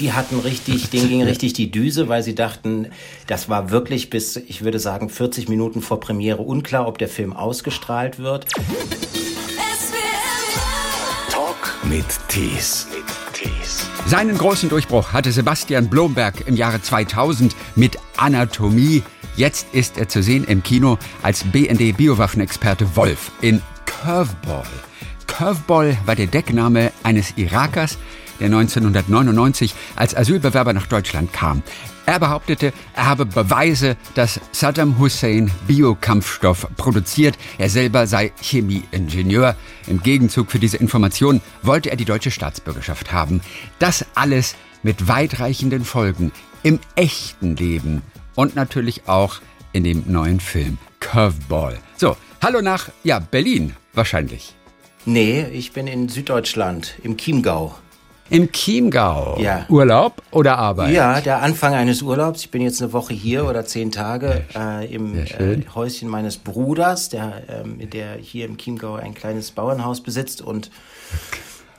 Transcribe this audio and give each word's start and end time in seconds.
Die 0.00 0.12
hatten 0.12 0.40
richtig, 0.40 0.90
denen 0.90 1.08
ging 1.08 1.22
richtig 1.22 1.54
die 1.54 1.70
Düse, 1.70 2.08
weil 2.08 2.22
sie 2.22 2.34
dachten, 2.34 2.88
das 3.26 3.48
war 3.48 3.70
wirklich 3.70 4.10
bis, 4.10 4.36
ich 4.36 4.62
würde 4.62 4.78
sagen, 4.78 5.08
40 5.08 5.48
Minuten 5.48 5.80
vor 5.80 6.00
Premiere 6.00 6.42
unklar, 6.42 6.86
ob 6.86 6.98
der 6.98 7.08
Film 7.08 7.32
ausgestrahlt 7.32 8.18
wird. 8.18 8.46
Talk 11.30 11.74
mit 11.84 12.04
Tees. 12.28 12.86
Seinen 14.06 14.38
großen 14.38 14.68
Durchbruch 14.68 15.12
hatte 15.12 15.32
Sebastian 15.32 15.88
Blomberg 15.88 16.46
im 16.46 16.54
Jahre 16.54 16.80
2000 16.80 17.56
mit 17.74 17.98
Anatomie. 18.16 19.02
Jetzt 19.34 19.66
ist 19.72 19.98
er 19.98 20.08
zu 20.08 20.22
sehen 20.22 20.44
im 20.44 20.62
Kino 20.62 20.96
als 21.24 21.42
BND-Biowaffenexperte 21.42 22.94
Wolf 22.94 23.32
in 23.40 23.60
Curveball. 23.84 24.62
Curveball 25.26 25.98
war 26.06 26.14
der 26.14 26.28
Deckname 26.28 26.92
eines 27.02 27.36
Irakers, 27.36 27.98
der 28.38 28.46
1999 28.46 29.74
als 29.96 30.16
Asylbewerber 30.16 30.72
nach 30.72 30.86
Deutschland 30.86 31.32
kam. 31.32 31.62
Er 32.06 32.20
behauptete, 32.20 32.72
er 32.94 33.06
habe 33.06 33.26
Beweise, 33.26 33.96
dass 34.14 34.40
Saddam 34.52 34.98
Hussein 34.98 35.50
Biokampfstoff 35.66 36.68
produziert. 36.76 37.36
Er 37.58 37.68
selber 37.68 38.06
sei 38.06 38.32
Chemieingenieur. 38.40 39.56
Im 39.88 40.00
Gegenzug 40.00 40.52
für 40.52 40.60
diese 40.60 40.76
Information 40.76 41.40
wollte 41.62 41.90
er 41.90 41.96
die 41.96 42.04
deutsche 42.04 42.30
Staatsbürgerschaft 42.30 43.12
haben. 43.12 43.40
Das 43.80 44.06
alles 44.14 44.54
mit 44.84 45.08
weitreichenden 45.08 45.84
Folgen 45.84 46.30
im 46.62 46.78
echten 46.94 47.56
Leben 47.56 48.02
und 48.36 48.54
natürlich 48.54 49.08
auch 49.08 49.40
in 49.72 49.82
dem 49.82 50.04
neuen 50.06 50.38
Film 50.38 50.78
Curveball. 51.00 51.78
So, 51.96 52.16
hallo 52.40 52.62
nach, 52.62 52.88
ja, 53.02 53.18
Berlin 53.18 53.74
wahrscheinlich. 53.94 54.54
Nee, 55.04 55.46
ich 55.52 55.72
bin 55.72 55.86
in 55.86 56.08
Süddeutschland, 56.08 56.94
im 57.02 57.16
Chiemgau. 57.16 57.76
Im 58.28 58.50
Chiemgau? 58.50 59.38
Ja. 59.38 59.66
Urlaub 59.68 60.22
oder 60.32 60.58
Arbeit? 60.58 60.92
Ja, 60.92 61.20
der 61.20 61.42
Anfang 61.42 61.74
eines 61.74 62.02
Urlaubs. 62.02 62.40
Ich 62.40 62.50
bin 62.50 62.60
jetzt 62.62 62.82
eine 62.82 62.92
Woche 62.92 63.14
hier 63.14 63.46
oder 63.46 63.64
zehn 63.64 63.92
Tage 63.92 64.42
äh, 64.54 64.92
im 64.92 65.16
äh, 65.16 65.62
Häuschen 65.74 66.08
meines 66.08 66.36
Bruders, 66.36 67.08
der, 67.08 67.42
ähm, 67.48 67.88
der 67.90 68.14
hier 68.14 68.46
im 68.46 68.58
Chiemgau 68.58 68.94
ein 68.94 69.14
kleines 69.14 69.52
Bauernhaus 69.52 70.02
besitzt 70.02 70.42
und 70.42 70.70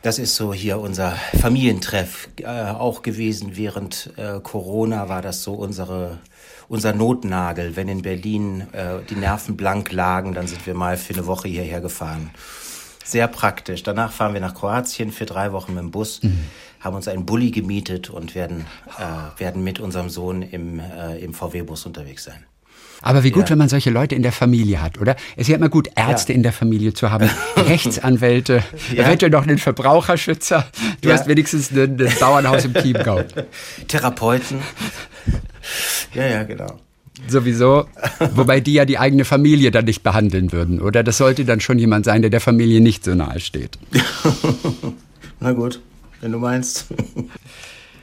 das 0.04 0.20
ist 0.20 0.36
so 0.36 0.54
hier 0.54 0.80
unser 0.80 1.12
Familientreff 1.42 2.30
äh, 2.40 2.46
auch 2.46 3.02
gewesen. 3.02 3.58
Während 3.58 4.14
äh, 4.16 4.40
Corona 4.42 5.10
war 5.10 5.22
das 5.22 5.44
so 5.44 5.54
unsere, 5.54 6.20
unser 6.70 6.94
Notnagel. 6.94 7.76
Wenn 7.76 7.90
in 7.90 8.04
Berlin 8.04 8.68
äh, 8.72 9.00
die 9.10 9.16
Nerven 9.16 9.58
blank 9.58 9.92
lagen, 9.92 10.34
dann 10.34 10.48
sind 10.48 10.66
wir 10.66 10.76
mal 10.76 10.96
für 10.96 11.14
eine 11.14 11.26
Woche 11.26 11.50
hierher 11.50 11.82
gefahren. 11.82 12.30
Sehr 13.08 13.30
praktisch. 13.30 13.84
Danach 13.84 14.12
fahren 14.12 14.34
wir 14.34 14.42
nach 14.42 14.54
Kroatien 14.54 15.14
für 15.14 15.26
drei 15.26 15.54
Wochen 15.54 15.74
mit 15.74 15.82
dem 15.82 15.92
Bus, 15.92 16.22
mhm. 16.22 16.40
haben 16.82 16.94
uns 16.94 17.08
einen 17.08 17.26
Bulli 17.26 17.52
gemietet 17.52 18.10
und 18.10 18.36
werden, 18.36 18.66
äh, 19.00 19.40
werden 19.40 19.64
mit 19.64 19.80
unserem 19.80 20.10
Sohn 20.10 20.42
im, 20.42 20.82
äh, 20.82 21.18
im 21.20 21.34
VW-Bus 21.34 21.86
unterwegs 21.86 22.26
sein. 22.26 22.44
Aber 23.02 23.24
wie 23.24 23.32
gut, 23.32 23.44
ja. 23.44 23.52
wenn 23.52 23.60
man 23.60 23.70
solche 23.70 23.92
Leute 23.92 24.14
in 24.14 24.24
der 24.24 24.34
Familie 24.34 24.82
hat, 24.82 25.00
oder? 25.00 25.16
Es 25.38 25.44
ist 25.44 25.48
ja 25.48 25.56
immer 25.56 25.70
gut, 25.70 25.88
Ärzte 25.96 26.34
ja. 26.34 26.36
in 26.36 26.44
der 26.44 26.52
Familie 26.52 26.94
zu 26.94 27.10
haben, 27.10 27.30
Rechtsanwälte, 27.56 28.62
ja. 28.94 29.06
eventuell 29.06 29.32
noch 29.32 29.44
einen 29.44 29.58
Verbraucherschützer. 29.58 30.66
Du 31.00 31.10
hast 31.10 31.28
wenigstens 31.28 31.72
ein, 31.72 31.98
ein 32.02 32.14
Bauernhaus 32.20 32.66
im 32.66 32.74
Chiemgau. 32.74 33.22
Therapeuten. 33.88 34.60
Ja, 36.14 36.26
ja, 36.26 36.44
genau. 36.44 36.78
Sowieso, 37.28 37.88
wobei 38.36 38.60
die 38.60 38.74
ja 38.74 38.86
die 38.86 39.00
eigene 39.00 39.26
Familie 39.26 39.72
dann 39.72 39.86
nicht 39.86 40.04
behandeln 40.04 40.52
würden, 40.52 40.80
oder? 40.80 41.04
Das 41.04 41.18
sollte 41.18 41.46
dann 41.46 41.60
schon 41.60 41.80
jemand 41.80 42.06
sein, 42.06 42.22
der 42.22 42.30
der 42.30 42.42
Familie 42.42 42.80
nicht 42.80 43.04
so 43.04 43.16
nahe 43.16 43.40
steht. 43.40 43.78
Na 45.40 45.52
gut, 45.54 45.82
wenn 46.22 46.32
du 46.32 46.40
meinst. 46.40 46.86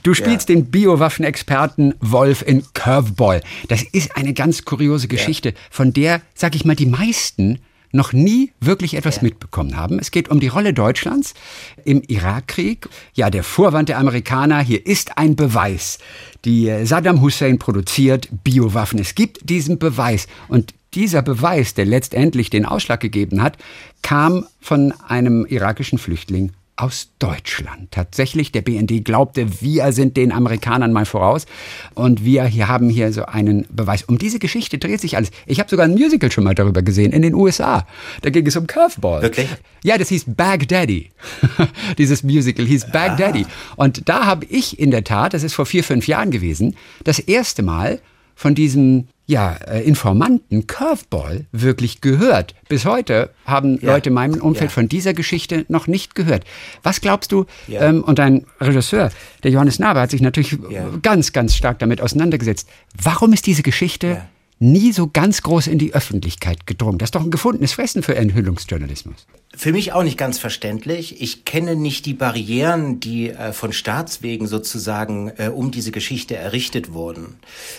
Du 0.03 0.13
spielst 0.13 0.49
ja. 0.51 0.55
den 0.55 0.67
Biowaffenexperten 0.67 1.95
Wolf 2.01 2.43
in 2.47 2.63
Curveball. 2.75 3.41
Das 3.69 3.83
ist 3.83 4.17
eine 4.17 4.35
ganz 4.35 4.65
kuriose 4.65 5.09
Geschichte, 5.09 5.51
ja. 5.51 5.55
von 5.71 5.93
der, 5.93 6.21
sag 6.35 6.55
ich 6.55 6.65
mal, 6.67 6.77
die 6.77 6.87
meisten 6.87 7.61
noch 7.95 8.13
nie 8.13 8.53
wirklich 8.61 8.95
etwas 8.95 9.23
mitbekommen 9.23 9.77
haben. 9.77 9.99
Es 9.99 10.11
geht 10.11 10.29
um 10.29 10.41
die 10.41 10.49
Rolle 10.49 10.75
Deutschlands 10.75 11.35
im 11.85 12.03
Irakkrieg. 12.07 12.89
Ja, 13.15 13.31
der 13.31 13.45
Vorwand 13.45 13.89
der 13.89 13.99
Amerikaner, 13.99 14.61
hier 14.61 14.85
ist 14.85 15.17
ein 15.17 15.37
Beweis. 15.37 15.99
Die 16.45 16.69
äh, 16.69 16.85
Saddam 16.85 17.23
Hussein 17.23 17.59
produziert 17.59 18.29
Biowaffen. 18.43 18.99
Es 18.99 19.15
gibt 19.15 19.49
diesen 19.49 19.79
Beweis. 19.79 20.27
Und 20.49 20.75
dieser 20.95 21.23
Beweis, 21.23 21.75
der 21.75 21.87
letztendlich 21.87 22.51
den 22.51 22.67
Ausschlag 22.67 23.01
gegeben 23.01 23.43
hat, 23.43 23.57
kam 24.03 24.47
von 24.61 24.93
einem 25.07 25.47
irakischen 25.47 25.99
Flüchtling 25.99 26.53
aus 26.77 27.11
Deutschland. 27.19 27.93
Tatsächlich, 27.93 28.51
der 28.51 28.63
BND 28.63 29.05
glaubte, 29.05 29.61
wir 29.61 29.93
sind 29.93 30.17
den 30.17 30.33
Amerikanern 30.33 30.93
mal 30.93 31.07
voraus 31.07 31.47
und 31.95 32.25
wir 32.25 32.45
hier 32.45 32.69
haben 32.69 32.91
hier 32.91 33.13
so 33.13 33.27
einen 33.27 33.67
Beweis. 33.71 34.03
Um 34.03 34.19
diese 34.19 34.39
Geschichte 34.41 34.79
dreht 34.79 35.01
sich 35.01 35.17
alles. 35.17 35.31
Ich 35.47 35.61
habe 35.61 35.71
sogar 35.71 35.87
ein 35.87 35.95
Musical 35.95 36.33
schon 36.33 36.45
mal 36.45 36.55
darüber 36.55 36.83
gesehen 36.83 37.13
in 37.13 37.23
den 37.23 37.35
USA. 37.35 37.87
Da 38.23 38.31
ging 38.31 38.47
es 38.47 38.57
um 38.57 38.67
Curveball. 38.67 39.23
Wirklich? 39.23 39.49
Ja, 39.85 39.99
das 39.99 40.09
hieß 40.09 40.25
Baghdaddy. 40.29 41.11
Dieses 41.99 42.25
Musical 42.25 42.67
hieß 42.67 42.91
Baghdaddy. 42.91 43.47
Ah. 43.47 43.75
Und 43.77 44.09
da 44.09 44.27
habe 44.27 44.47
ich 44.47 44.79
in 44.79 44.91
der 44.91 45.05
Tat, 45.05 45.35
das 45.35 45.45
ist 45.45 45.55
vor 45.55 45.67
vier, 45.67 45.85
fünf 45.85 46.09
Jahren 46.09 46.33
gewesen, 46.33 46.77
das 47.05 47.21
erste 47.21 47.63
Mal 47.63 48.01
von 48.35 48.57
diesem 48.57 49.07
ja, 49.27 49.55
äh, 49.67 49.83
Informanten 49.83 50.67
Curveball 50.67 51.47
wirklich 51.51 52.01
gehört. 52.01 52.55
Bis 52.69 52.85
heute 52.85 53.31
haben 53.47 53.79
ja. 53.81 53.93
Leute 53.93 54.11
in 54.11 54.15
meinem 54.15 54.41
Umfeld 54.41 54.71
ja. 54.71 54.75
von 54.75 54.89
dieser 54.89 55.15
Geschichte 55.15 55.65
noch 55.69 55.87
nicht 55.87 56.15
gehört. 56.15 56.45
Was 56.83 57.01
glaubst 57.01 57.33
du? 57.33 57.47
Ja. 57.67 57.89
Ähm, 57.89 58.05
und 58.05 58.19
dein 58.19 58.45
Regisseur, 58.61 59.11
der 59.43 59.51
Johannes 59.51 59.79
Nabe, 59.79 60.01
hat 60.01 60.11
sich 60.11 60.21
natürlich 60.21 60.59
ganz, 61.03 61.33
ganz 61.33 61.57
stark 61.57 61.79
damit 61.79 62.01
auseinandergesetzt. 62.01 62.69
Warum 63.03 63.33
ist 63.33 63.47
diese 63.47 63.63
Geschichte 63.63 64.23
nie 64.59 64.93
so 64.93 65.09
ganz 65.13 65.43
groß 65.43 65.67
in 65.67 65.79
die 65.79 65.95
Öffentlichkeit 65.95 66.67
gedrungen. 66.67 66.99
Das 66.99 67.09
ist 67.09 67.15
doch 67.15 67.25
ein 67.25 67.31
gefundenes 67.31 67.73
Fressen 67.73 68.03
für 68.03 68.15
Enthüllungsjournalismus. 68.15 69.27
Für 69.55 69.73
mich 69.73 69.93
auch 69.93 70.03
nicht 70.03 70.17
ganz 70.17 70.39
verständlich. 70.39 71.21
Ich 71.21 71.45
kenne 71.45 71.77
nicht 71.77 72.07
die 72.07 72.15
Barrieren, 72.15 73.01
die 73.01 73.31
äh, 73.31 73.53
von 73.53 73.73
Staatswegen 73.73 74.47
sozusagen 74.47 75.33
äh, 75.37 75.49
um 75.49 75.71
diese 75.71 75.91
Geschichte 75.91 76.37
errichtet 76.37 76.93
wurden. 76.93 77.37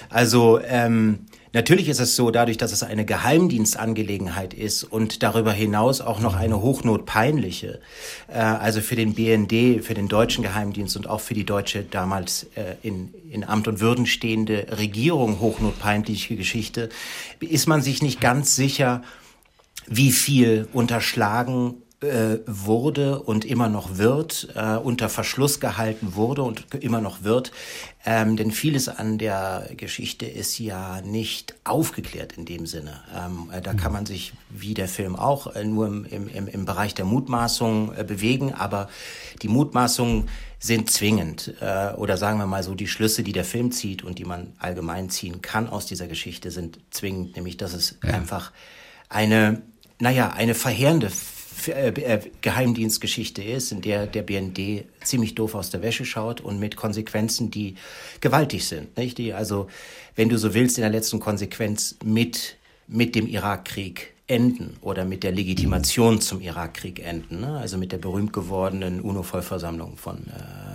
Also 0.09 0.59
ähm, 0.67 1.19
Natürlich 1.55 1.87
ist 1.87 2.01
es 2.01 2.17
so, 2.17 2.31
dadurch, 2.31 2.57
dass 2.57 2.73
es 2.73 2.83
eine 2.83 3.05
Geheimdienstangelegenheit 3.05 4.53
ist 4.53 4.83
und 4.83 5.23
darüber 5.23 5.53
hinaus 5.53 6.01
auch 6.01 6.19
noch 6.19 6.35
eine 6.35 6.61
hochnotpeinliche, 6.61 7.79
äh, 8.27 8.39
also 8.39 8.81
für 8.81 8.97
den 8.97 9.13
BND, 9.13 9.81
für 9.81 9.93
den 9.93 10.09
deutschen 10.09 10.43
Geheimdienst 10.43 10.97
und 10.97 11.07
auch 11.07 11.21
für 11.21 11.33
die 11.33 11.45
deutsche 11.45 11.83
damals 11.83 12.47
äh, 12.55 12.75
in, 12.83 13.13
in 13.31 13.45
Amt 13.45 13.69
und 13.69 13.79
Würden 13.79 14.05
stehende 14.05 14.67
Regierung 14.77 15.39
hochnotpeinliche 15.39 16.35
Geschichte, 16.35 16.89
ist 17.39 17.67
man 17.67 17.81
sich 17.81 18.01
nicht 18.01 18.19
ganz 18.19 18.57
sicher, 18.57 19.01
wie 19.87 20.11
viel 20.11 20.67
unterschlagen 20.73 21.75
äh, 22.09 22.39
wurde 22.45 23.21
und 23.21 23.45
immer 23.45 23.69
noch 23.69 23.97
wird, 23.97 24.49
äh, 24.55 24.77
unter 24.77 25.09
Verschluss 25.09 25.59
gehalten 25.59 26.15
wurde 26.15 26.43
und 26.43 26.65
immer 26.75 27.01
noch 27.01 27.23
wird. 27.23 27.51
Ähm, 28.05 28.37
denn 28.37 28.51
vieles 28.51 28.87
an 28.87 29.17
der 29.17 29.69
Geschichte 29.75 30.25
ist 30.25 30.59
ja 30.59 31.01
nicht 31.01 31.55
aufgeklärt 31.63 32.33
in 32.37 32.45
dem 32.45 32.65
Sinne. 32.65 33.01
Ähm, 33.15 33.49
äh, 33.51 33.61
da 33.61 33.73
kann 33.73 33.91
man 33.91 34.05
sich, 34.05 34.33
wie 34.49 34.73
der 34.73 34.87
Film 34.87 35.15
auch, 35.15 35.55
äh, 35.55 35.63
nur 35.63 35.87
im, 35.87 36.05
im, 36.05 36.47
im 36.47 36.65
Bereich 36.65 36.93
der 36.93 37.05
Mutmaßung 37.05 37.93
bewegen, 38.07 38.53
aber 38.53 38.89
die 39.41 39.47
Mutmaßungen 39.47 40.29
sind 40.59 40.89
zwingend. 40.89 41.53
Äh, 41.61 41.93
oder 41.93 42.17
sagen 42.17 42.39
wir 42.39 42.47
mal 42.47 42.63
so, 42.63 42.75
die 42.75 42.87
Schlüsse, 42.87 43.23
die 43.23 43.31
der 43.31 43.45
Film 43.45 43.71
zieht 43.71 44.03
und 44.03 44.19
die 44.19 44.25
man 44.25 44.53
allgemein 44.59 45.09
ziehen 45.09 45.41
kann 45.41 45.69
aus 45.69 45.85
dieser 45.85 46.07
Geschichte, 46.07 46.51
sind 46.51 46.79
zwingend, 46.89 47.35
nämlich 47.35 47.57
dass 47.57 47.73
es 47.73 47.97
ja. 48.03 48.11
einfach 48.11 48.51
eine, 49.09 49.61
naja, 49.99 50.31
eine 50.31 50.55
verheerende 50.55 51.09
Geheimdienstgeschichte 52.41 53.43
ist, 53.43 53.71
in 53.71 53.81
der 53.81 54.07
der 54.07 54.23
BND 54.23 54.85
ziemlich 55.03 55.35
doof 55.35 55.55
aus 55.55 55.69
der 55.69 55.81
Wäsche 55.81 56.05
schaut 56.05 56.41
und 56.41 56.59
mit 56.59 56.75
Konsequenzen, 56.75 57.51
die 57.51 57.75
gewaltig 58.21 58.67
sind. 58.67 58.97
Nicht? 58.97 59.17
Die 59.17 59.33
also, 59.33 59.67
wenn 60.15 60.29
du 60.29 60.37
so 60.37 60.53
willst, 60.53 60.77
in 60.77 60.81
der 60.81 60.91
letzten 60.91 61.19
Konsequenz 61.19 61.97
mit, 62.03 62.57
mit 62.87 63.15
dem 63.15 63.27
Irakkrieg 63.27 64.13
enden 64.27 64.77
oder 64.81 65.05
mit 65.05 65.23
der 65.23 65.31
Legitimation 65.31 66.19
zum 66.19 66.41
Irakkrieg 66.41 66.99
enden. 66.99 67.41
Ne? 67.41 67.57
Also 67.59 67.77
mit 67.77 67.91
der 67.91 67.99
berühmt 67.99 68.33
gewordenen 68.33 69.01
UNO-Vollversammlung 69.01 69.97
von, 69.97 70.25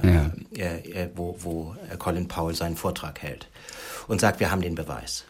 äh, 0.02 0.12
ja. 0.12 0.30
äh, 0.56 1.08
wo, 1.16 1.36
wo 1.40 1.74
Colin 1.98 2.28
Powell 2.28 2.54
seinen 2.54 2.76
Vortrag 2.76 3.20
hält 3.22 3.48
und 4.06 4.20
sagt, 4.20 4.40
wir 4.40 4.50
haben 4.50 4.62
den 4.62 4.76
Beweis. 4.76 5.24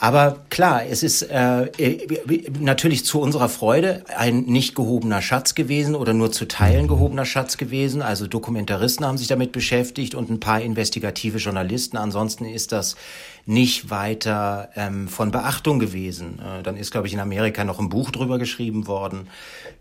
Aber 0.00 0.38
klar, 0.48 0.86
es 0.86 1.02
ist 1.02 1.22
äh, 1.22 1.64
äh, 1.64 2.50
natürlich 2.60 3.04
zu 3.04 3.20
unserer 3.20 3.48
Freude 3.48 4.04
ein 4.16 4.42
nicht 4.42 4.76
gehobener 4.76 5.20
Schatz 5.20 5.56
gewesen 5.56 5.96
oder 5.96 6.14
nur 6.14 6.30
zu 6.30 6.46
Teilen 6.46 6.86
gehobener 6.86 7.24
Schatz 7.24 7.56
gewesen. 7.56 8.00
Also 8.00 8.28
Dokumentaristen 8.28 9.04
haben 9.04 9.18
sich 9.18 9.26
damit 9.26 9.50
beschäftigt 9.50 10.14
und 10.14 10.30
ein 10.30 10.38
paar 10.38 10.60
investigative 10.60 11.38
Journalisten. 11.38 11.96
Ansonsten 11.96 12.44
ist 12.44 12.70
das 12.70 12.94
nicht 13.44 13.90
weiter 13.90 14.68
ähm, 14.76 15.08
von 15.08 15.32
Beachtung 15.32 15.80
gewesen. 15.80 16.38
Äh, 16.38 16.62
dann 16.62 16.76
ist, 16.76 16.92
glaube 16.92 17.08
ich, 17.08 17.14
in 17.14 17.20
Amerika 17.20 17.64
noch 17.64 17.80
ein 17.80 17.88
Buch 17.88 18.12
drüber 18.12 18.38
geschrieben 18.38 18.86
worden. 18.86 19.26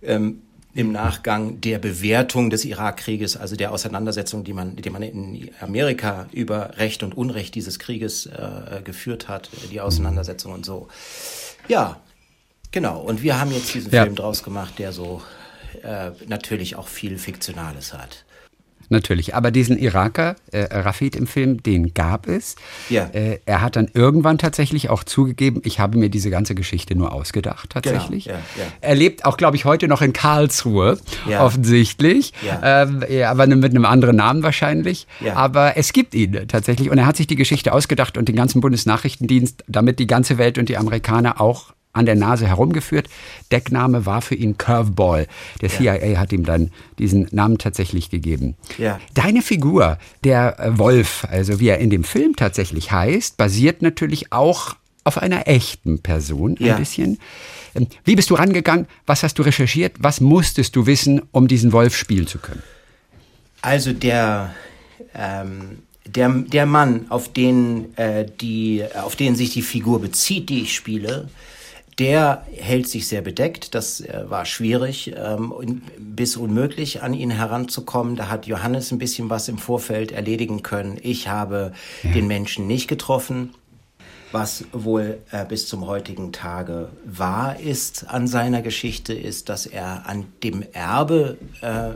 Ähm, 0.01 0.41
im 0.77 0.91
Nachgang 0.91 1.59
der 1.59 1.79
Bewertung 1.79 2.51
des 2.51 2.63
Irakkrieges, 2.63 3.35
also 3.35 3.55
der 3.55 3.71
Auseinandersetzung, 3.71 4.43
die 4.43 4.53
man, 4.53 4.75
die 4.75 4.91
man 4.91 5.01
in 5.01 5.49
Amerika 5.59 6.27
über 6.31 6.77
Recht 6.77 7.01
und 7.01 7.17
Unrecht 7.17 7.55
dieses 7.55 7.79
Krieges 7.79 8.27
äh, 8.27 8.83
geführt 8.83 9.27
hat, 9.27 9.49
die 9.71 9.81
Auseinandersetzung 9.81 10.53
und 10.53 10.67
so. 10.67 10.87
Ja, 11.67 11.99
genau. 12.69 13.01
Und 13.01 13.23
wir 13.23 13.39
haben 13.39 13.51
jetzt 13.51 13.73
diesen 13.73 13.91
ja. 13.91 14.03
Film 14.03 14.13
draus 14.13 14.43
gemacht, 14.43 14.77
der 14.77 14.91
so 14.91 15.23
äh, 15.81 16.11
natürlich 16.27 16.75
auch 16.75 16.87
viel 16.87 17.17
Fiktionales 17.17 17.95
hat. 17.95 18.23
Natürlich, 18.89 19.35
aber 19.35 19.51
diesen 19.51 19.77
Iraker, 19.77 20.35
äh, 20.51 20.63
Rafid 20.63 21.15
im 21.15 21.27
Film, 21.27 21.61
den 21.61 21.93
gab 21.93 22.27
es. 22.27 22.55
Ja. 22.89 23.09
Äh, 23.13 23.39
er 23.45 23.61
hat 23.61 23.75
dann 23.75 23.89
irgendwann 23.93 24.37
tatsächlich 24.37 24.89
auch 24.89 25.03
zugegeben, 25.03 25.61
ich 25.65 25.79
habe 25.79 25.97
mir 25.97 26.09
diese 26.09 26.29
ganze 26.29 26.55
Geschichte 26.55 26.95
nur 26.95 27.11
ausgedacht, 27.11 27.71
tatsächlich. 27.71 28.25
Genau. 28.25 28.37
Ja, 28.37 28.63
ja. 28.63 28.71
Er 28.81 28.95
lebt 28.95 29.25
auch, 29.25 29.35
glaube 29.35 29.57
ich, 29.57 29.65
heute 29.65 29.87
noch 29.87 30.01
in 30.01 30.13
Karlsruhe, 30.13 30.97
ja. 31.29 31.43
offensichtlich. 31.43 32.33
Ja. 32.45 32.83
Ähm, 32.83 33.03
aber 33.25 33.47
mit 33.47 33.71
einem 33.71 33.85
anderen 33.85 34.15
Namen 34.15 34.43
wahrscheinlich. 34.43 35.07
Ja. 35.19 35.35
Aber 35.35 35.75
es 35.75 35.91
gibt 35.91 36.13
ihn 36.13 36.47
tatsächlich 36.47 36.89
und 36.89 36.97
er 36.97 37.05
hat 37.05 37.17
sich 37.17 37.27
die 37.27 37.35
Geschichte 37.35 37.73
ausgedacht 37.73 38.17
und 38.17 38.29
den 38.29 38.35
ganzen 38.35 38.61
Bundesnachrichtendienst, 38.61 39.65
damit 39.67 39.99
die 39.99 40.07
ganze 40.07 40.37
Welt 40.37 40.57
und 40.57 40.69
die 40.69 40.77
Amerikaner 40.77 41.41
auch 41.41 41.73
an 41.93 42.05
der 42.05 42.15
Nase 42.15 42.47
herumgeführt. 42.47 43.09
Deckname 43.51 44.05
war 44.05 44.21
für 44.21 44.35
ihn 44.35 44.57
Curveball. 44.57 45.27
Der 45.61 45.69
CIA 45.69 46.19
hat 46.19 46.31
ihm 46.31 46.45
dann 46.45 46.71
diesen 46.99 47.27
Namen 47.31 47.57
tatsächlich 47.57 48.09
gegeben. 48.09 48.55
Ja. 48.77 48.99
Deine 49.13 49.41
Figur, 49.41 49.97
der 50.23 50.59
äh, 50.59 50.77
Wolf, 50.77 51.25
also 51.29 51.59
wie 51.59 51.69
er 51.69 51.79
in 51.79 51.89
dem 51.89 52.03
Film 52.03 52.35
tatsächlich 52.35 52.91
heißt, 52.91 53.37
basiert 53.37 53.81
natürlich 53.81 54.31
auch 54.31 54.75
auf 55.03 55.17
einer 55.17 55.47
echten 55.47 55.99
Person 56.01 56.57
ein 56.59 56.65
ja. 56.65 56.77
bisschen. 56.77 57.17
Ähm, 57.75 57.87
wie 58.03 58.15
bist 58.15 58.29
du 58.29 58.35
rangegangen? 58.35 58.87
Was 59.05 59.23
hast 59.23 59.39
du 59.39 59.43
recherchiert? 59.43 59.95
Was 59.99 60.21
musstest 60.21 60.75
du 60.75 60.85
wissen, 60.85 61.21
um 61.31 61.47
diesen 61.47 61.71
Wolf 61.71 61.95
spielen 61.95 62.27
zu 62.27 62.39
können? 62.39 62.63
Also 63.61 63.93
der 63.93 64.53
ähm, 65.15 65.79
der, 66.07 66.29
der 66.29 66.65
Mann, 66.65 67.05
auf 67.09 67.31
den, 67.33 67.97
äh, 67.97 68.25
die, 68.39 68.83
auf 69.01 69.15
den 69.15 69.35
sich 69.35 69.51
die 69.51 69.61
Figur 69.61 70.01
bezieht, 70.01 70.49
die 70.49 70.61
ich 70.61 70.75
spiele, 70.75 71.29
der 71.99 72.45
hält 72.55 72.87
sich 72.87 73.07
sehr 73.07 73.21
bedeckt. 73.21 73.73
Das 73.73 74.01
äh, 74.01 74.25
war 74.27 74.45
schwierig 74.45 75.13
ähm, 75.17 75.81
bis 75.97 76.37
unmöglich, 76.37 77.01
an 77.01 77.13
ihn 77.13 77.31
heranzukommen. 77.31 78.15
Da 78.15 78.29
hat 78.29 78.45
Johannes 78.45 78.91
ein 78.91 78.99
bisschen 78.99 79.29
was 79.29 79.47
im 79.47 79.57
Vorfeld 79.57 80.11
erledigen 80.11 80.61
können. 80.61 80.99
Ich 81.01 81.27
habe 81.27 81.73
ja. 82.03 82.11
den 82.11 82.27
Menschen 82.27 82.67
nicht 82.67 82.87
getroffen. 82.87 83.53
Was 84.33 84.65
wohl 84.73 85.19
äh, 85.31 85.45
bis 85.45 85.69
zum 85.69 85.87
heutigen 85.87 86.33
Tage 86.33 86.89
wahr 87.05 87.59
ist 87.59 88.09
an 88.09 88.27
seiner 88.27 88.61
Geschichte, 88.61 89.13
ist, 89.13 89.47
dass 89.47 89.65
er 89.65 90.05
an 90.05 90.25
dem 90.43 90.65
Erbe 90.73 91.37
äh, 91.61 91.91
äh 91.91 91.95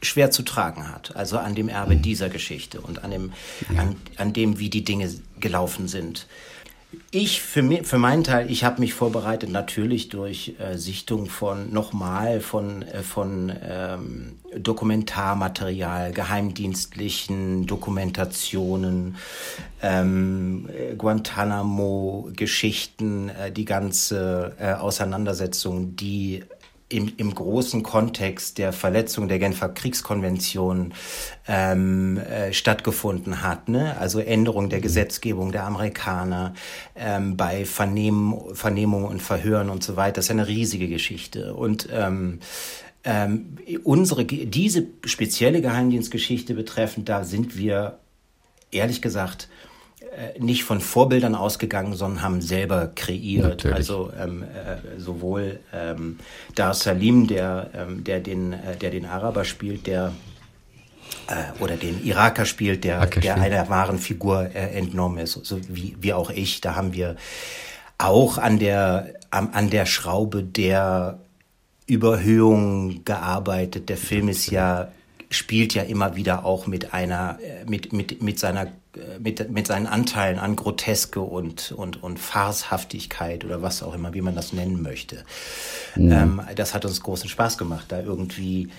schwer 0.00 0.30
zu 0.30 0.44
tragen 0.44 0.88
hat. 0.88 1.14
Also 1.14 1.36
an 1.36 1.54
dem 1.54 1.68
Erbe 1.68 1.94
mhm. 1.94 2.02
dieser 2.02 2.30
Geschichte 2.30 2.80
und 2.80 3.04
an 3.04 3.10
dem, 3.10 3.32
an, 3.76 3.96
an 4.16 4.32
dem, 4.32 4.58
wie 4.58 4.70
die 4.70 4.82
Dinge 4.82 5.10
gelaufen 5.40 5.88
sind. 5.88 6.26
Ich 7.10 7.40
für, 7.40 7.62
mich, 7.62 7.86
für 7.86 7.96
meinen 7.98 8.24
Teil, 8.24 8.50
ich 8.50 8.64
habe 8.64 8.80
mich 8.80 8.92
vorbereitet 8.92 9.48
natürlich 9.50 10.10
durch 10.10 10.56
äh, 10.58 10.76
Sichtung 10.76 11.24
von 11.26 11.72
nochmal 11.72 12.40
von, 12.40 12.82
äh, 12.82 13.02
von 13.02 13.52
ähm, 13.62 14.38
Dokumentarmaterial, 14.56 16.12
geheimdienstlichen 16.12 17.66
Dokumentationen, 17.66 19.16
ähm, 19.82 20.68
Guantanamo-Geschichten, 20.98 23.30
äh, 23.30 23.52
die 23.52 23.64
ganze 23.64 24.54
äh, 24.58 24.74
Auseinandersetzung, 24.74 25.96
die 25.96 26.44
im, 26.92 27.12
im 27.16 27.34
großen 27.34 27.82
Kontext 27.82 28.58
der 28.58 28.72
Verletzung 28.72 29.28
der 29.28 29.38
Genfer 29.38 29.70
Kriegskonvention 29.70 30.94
ähm, 31.48 32.18
äh, 32.18 32.52
stattgefunden 32.52 33.42
hat. 33.42 33.68
Ne? 33.68 33.96
Also 33.98 34.20
Änderung 34.20 34.68
der 34.68 34.80
Gesetzgebung 34.80 35.52
der 35.52 35.64
Amerikaner 35.64 36.54
ähm, 36.94 37.36
bei 37.36 37.64
Vernehmen, 37.64 38.54
Vernehmungen 38.54 39.06
und 39.06 39.22
Verhören 39.22 39.70
und 39.70 39.82
so 39.82 39.96
weiter. 39.96 40.16
Das 40.16 40.26
ist 40.26 40.30
eine 40.30 40.46
riesige 40.46 40.88
Geschichte. 40.88 41.54
Und 41.54 41.88
ähm, 41.90 42.40
ähm, 43.04 43.56
unsere, 43.82 44.24
diese 44.24 44.86
spezielle 45.04 45.60
Geheimdienstgeschichte 45.60 46.54
betreffend, 46.54 47.08
da 47.08 47.24
sind 47.24 47.56
wir 47.56 47.98
ehrlich 48.70 49.02
gesagt 49.02 49.48
nicht 50.38 50.64
von 50.64 50.80
Vorbildern 50.80 51.34
ausgegangen, 51.34 51.94
sondern 51.94 52.22
haben 52.22 52.40
selber 52.42 52.90
kreiert. 52.94 53.64
Natürlich. 53.64 53.76
Also 53.76 54.12
ähm, 54.18 54.42
äh, 54.42 55.00
sowohl 55.00 55.60
ähm, 55.72 56.18
Dar 56.54 56.74
Salim, 56.74 57.26
der, 57.26 57.70
ähm, 57.74 58.04
der, 58.04 58.20
den, 58.20 58.52
äh, 58.52 58.76
der 58.76 58.90
den 58.90 59.06
Araber 59.06 59.44
spielt, 59.44 59.86
der 59.86 60.12
äh, 61.28 61.62
oder 61.62 61.76
den 61.76 62.04
Iraker 62.04 62.44
spielt, 62.44 62.84
der, 62.84 63.06
der 63.06 63.40
einer 63.40 63.68
wahren 63.68 63.98
Figur 63.98 64.50
äh, 64.54 64.76
entnommen 64.76 65.18
ist, 65.18 65.32
so 65.32 65.60
wie, 65.68 65.96
wie 66.00 66.12
auch 66.12 66.30
ich. 66.30 66.60
Da 66.60 66.74
haben 66.74 66.92
wir 66.92 67.16
auch 67.98 68.38
an 68.38 68.58
der, 68.58 69.14
an, 69.30 69.50
an 69.52 69.70
der 69.70 69.86
Schraube 69.86 70.42
der 70.42 71.18
Überhöhung 71.86 73.04
gearbeitet. 73.04 73.88
Der 73.88 73.96
Film 73.96 74.28
ist 74.28 74.50
ja 74.50 74.88
spielt 75.32 75.74
ja 75.74 75.82
immer 75.82 76.16
wieder 76.16 76.44
auch 76.44 76.66
mit 76.66 76.94
einer, 76.94 77.38
äh, 77.42 77.64
mit, 77.68 77.92
mit, 77.92 78.22
mit 78.22 78.38
seiner, 78.38 78.66
äh, 78.66 78.70
mit, 79.18 79.50
mit 79.50 79.66
seinen 79.66 79.86
Anteilen 79.86 80.38
an 80.38 80.56
Groteske 80.56 81.20
und, 81.20 81.72
und, 81.72 82.02
und 82.02 82.18
Farshaftigkeit 82.18 83.44
oder 83.44 83.62
was 83.62 83.82
auch 83.82 83.94
immer, 83.94 84.14
wie 84.14 84.20
man 84.20 84.34
das 84.34 84.52
nennen 84.52 84.82
möchte. 84.82 85.24
Mhm. 85.96 86.12
Ähm, 86.12 86.40
das 86.56 86.74
hat 86.74 86.84
uns 86.84 87.02
großen 87.02 87.28
Spaß 87.28 87.58
gemacht, 87.58 87.86
da 87.88 88.00
irgendwie 88.00 88.70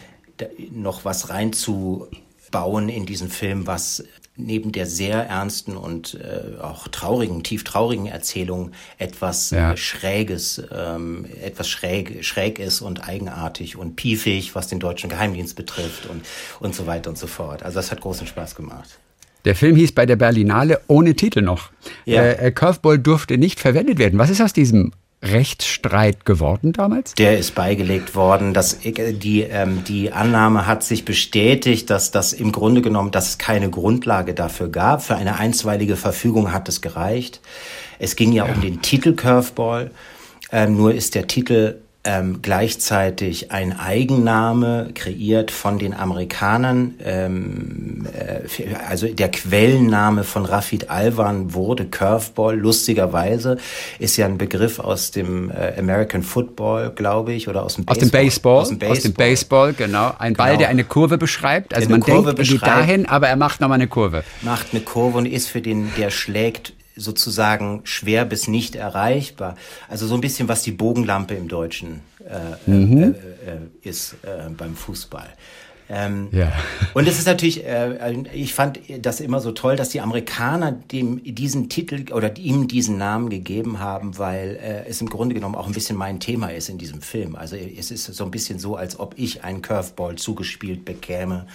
noch 0.72 1.06
was 1.06 1.30
reinzubauen 1.30 2.90
in 2.90 3.06
diesen 3.06 3.30
Film, 3.30 3.68
was 3.68 4.04
neben 4.36 4.72
der 4.72 4.88
sehr 4.88 5.28
ernsten 5.28 5.78
und 5.78 6.16
äh, 6.16 6.60
auch 6.60 6.88
traurigen, 6.88 7.44
tief 7.44 7.64
traurigen 7.64 8.08
Erzählung 8.08 8.72
etwas 8.98 9.52
ja. 9.52 9.74
äh, 9.74 9.78
Schräges, 9.78 10.62
ähm, 10.72 11.26
etwas 11.42 11.70
schräg, 11.70 12.26
schräg 12.26 12.58
ist 12.58 12.82
und 12.82 13.08
eigenartig 13.08 13.78
und 13.78 13.96
piefig, 13.96 14.56
was 14.56 14.68
den 14.68 14.80
deutschen 14.80 15.10
Geheimdienst 15.10 15.56
betrifft 15.56 16.08
und, 16.08 16.26
und 16.60 16.74
so 16.74 16.88
weiter 16.88 17.12
und 17.12 17.18
so 17.18 17.28
fort. 17.28 17.62
Also 17.62 17.76
das 17.76 17.92
hat 17.92 18.02
großen 18.02 18.26
Spaß 18.26 18.56
gemacht. 18.56 18.98
Der 19.46 19.56
Film 19.56 19.76
hieß 19.76 19.92
bei 19.92 20.06
der 20.06 20.16
Berlinale 20.16 20.82
ohne 20.88 21.16
Titel 21.16 21.42
noch. 21.42 21.70
Ja. 22.06 22.24
Äh, 22.24 22.52
Curveball 22.52 23.00
durfte 23.00 23.38
nicht 23.38 23.60
verwendet 23.60 23.98
werden. 24.00 24.20
Was 24.20 24.30
ist 24.30 24.42
aus 24.42 24.54
diesem 24.54 24.92
Rechtsstreit 25.24 26.26
geworden 26.26 26.74
damals? 26.74 27.14
Der 27.14 27.38
ist 27.38 27.56
beigelegt 27.56 28.14
worden. 28.16 28.54
Das, 28.54 28.80
die, 28.80 29.42
ähm, 29.42 29.84
die 29.86 30.12
Annahme 30.12 30.68
hat 30.68 30.84
sich 30.84 31.06
bestätigt, 31.06 31.90
dass 31.90 32.12
das 32.12 32.34
im 32.34 32.52
Grunde 32.52 32.82
genommen, 32.82 33.12
dass 33.12 33.30
es 33.30 33.38
keine 33.38 33.70
Grundlage 33.70 34.34
dafür 34.34 34.70
gab. 34.70 35.02
Für 35.02 35.16
eine 35.16 35.40
einstweilige 35.40 35.96
Verfügung 35.96 36.52
hat 36.52 36.68
es 36.68 36.82
gereicht. 36.82 37.40
Es 38.00 38.16
ging 38.16 38.34
ja, 38.34 38.46
ja. 38.46 38.54
um 38.54 38.62
den 38.62 38.82
Titel 38.82 39.14
Curveball. 39.14 39.92
Ähm, 40.52 40.76
nur 40.76 40.94
ist 40.94 41.16
der 41.16 41.28
Titel 41.28 41.80
ähm, 42.06 42.40
gleichzeitig 42.42 43.52
ein 43.52 43.80
Eigenname 43.80 44.90
kreiert 44.94 45.52
von 45.52 45.80
den 45.80 45.94
Amerikanern. 45.94 46.96
Ähm, 47.02 48.06
äh, 48.14 48.76
also 48.90 49.08
der 49.08 49.32
Quellenname 49.32 50.26
von 50.26 50.44
Rafid 50.44 50.90
Alwan 50.90 51.54
wurde 51.54 51.86
Curveball. 51.86 52.58
Lustigerweise 52.58 53.58
ist 54.00 54.18
ja 54.18 54.26
ein 54.26 54.38
Begriff 54.38 54.80
aus 54.80 55.12
dem 55.12 55.50
äh, 55.50 55.80
American 55.80 56.24
Football, 56.24 56.92
glaube 56.94 57.34
ich, 57.34 57.48
oder 57.48 57.64
aus 57.64 57.76
dem 57.76 57.86
Baseball. 57.86 57.96
Aus 57.96 58.10
dem 58.10 58.12
Baseball. 58.12 58.62
Aus 58.62 58.70
dem 58.70 58.80
Baseball, 58.80 58.98
aus 58.98 59.04
dem 59.04 59.14
Baseball 59.14 59.74
genau. 59.74 60.14
Ein 60.20 60.34
Ball, 60.34 60.50
genau. 60.50 60.60
der 60.60 60.70
eine 60.70 60.84
Kurve 60.84 61.18
beschreibt. 61.18 61.74
Also 61.74 61.90
man 61.90 62.02
Kurve 62.02 62.34
denkt, 62.34 62.52
er 62.52 62.58
geht 62.58 62.68
dahin, 62.68 63.06
aber 63.06 63.30
er 63.30 63.38
macht 63.38 63.62
nochmal 63.62 63.78
eine 63.78 63.88
Kurve. 63.88 64.26
Macht 64.42 64.68
eine 64.74 64.82
Kurve 64.82 65.20
und 65.20 65.26
ist 65.26 65.48
für 65.48 65.62
den, 65.62 65.90
der 65.98 66.10
schlägt 66.10 66.74
sozusagen 66.96 67.82
schwer 67.84 68.26
bis 68.26 68.48
nicht 68.48 68.76
erreichbar. 68.76 69.56
Also 69.90 70.08
so 70.08 70.16
ein 70.16 70.22
bisschen, 70.22 70.48
was 70.48 70.64
die 70.64 70.72
Bogenlampe 70.72 71.34
im 71.34 71.48
Deutschen 71.48 72.02
äh, 72.30 72.70
mhm. 72.70 73.04
äh, 73.04 73.08
äh, 73.08 73.60
ist 73.82 74.16
äh, 74.24 74.50
beim 74.50 74.76
Fußball. 74.76 75.28
Ähm, 75.90 76.30
ja. 76.32 76.52
Und 76.94 77.08
es 77.08 77.20
ist 77.20 77.28
natürlich, 77.28 77.66
äh, 77.66 78.24
ich 78.34 78.54
fand 78.54 78.80
das 79.02 79.20
immer 79.20 79.42
so 79.42 79.52
toll, 79.52 79.76
dass 79.76 79.90
die 79.90 80.00
Amerikaner 80.00 80.72
dem 80.72 81.22
diesen 81.24 81.68
Titel 81.70 82.12
oder 82.14 82.36
ihm 82.38 82.68
diesen 82.68 82.98
Namen 82.98 83.30
gegeben 83.30 83.80
haben, 83.80 84.18
weil 84.18 84.58
äh, 84.62 84.90
es 84.90 85.02
im 85.02 85.10
Grunde 85.10 85.36
genommen 85.36 85.56
auch 85.56 85.68
ein 85.68 85.74
bisschen 85.74 85.98
mein 85.98 86.20
Thema 86.20 86.48
ist 86.48 86.70
in 86.70 86.78
diesem 86.78 87.02
Film. 87.02 87.36
Also 87.36 87.58
es 87.58 87.92
ist 87.92 88.06
so 88.06 88.24
ein 88.24 88.32
bisschen 88.32 88.60
so, 88.60 88.76
als 88.76 88.98
ob 89.00 89.16
ich 89.18 89.44
einen 89.44 89.62
Curveball 89.62 90.16
zugespielt 90.16 90.86
bekäme 90.86 91.48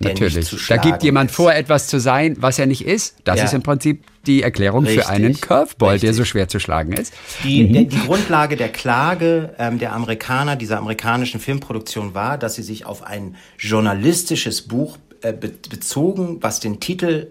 Natürlich. 0.00 0.66
da 0.68 0.78
gibt 0.78 1.02
jemand 1.02 1.30
ist. 1.30 1.36
vor, 1.36 1.52
etwas 1.52 1.86
zu 1.86 2.00
sein, 2.00 2.36
was 2.40 2.58
er 2.58 2.66
nicht 2.66 2.84
ist. 2.84 3.16
Das 3.24 3.38
ja. 3.38 3.44
ist 3.44 3.54
im 3.54 3.62
Prinzip 3.62 4.02
die 4.26 4.42
Erklärung 4.42 4.84
Richtig. 4.84 5.04
für 5.04 5.10
einen 5.10 5.40
Curveball, 5.40 5.92
Richtig. 5.92 6.08
der 6.08 6.14
so 6.14 6.24
schwer 6.24 6.48
zu 6.48 6.60
schlagen 6.60 6.92
ist. 6.92 7.12
Die, 7.42 7.64
mhm. 7.64 7.72
der, 7.72 7.84
die 7.84 7.98
Grundlage 7.98 8.56
der 8.56 8.68
Klage 8.68 9.54
ähm, 9.58 9.78
der 9.78 9.92
Amerikaner, 9.92 10.56
dieser 10.56 10.78
amerikanischen 10.78 11.40
Filmproduktion 11.40 12.14
war, 12.14 12.36
dass 12.36 12.54
sie 12.54 12.62
sich 12.62 12.84
auf 12.84 13.02
ein 13.02 13.36
journalistisches 13.58 14.62
Buch 14.62 14.98
äh, 15.22 15.32
be 15.32 15.52
bezogen, 15.70 16.38
was 16.40 16.60
den 16.60 16.80
Titel 16.80 17.28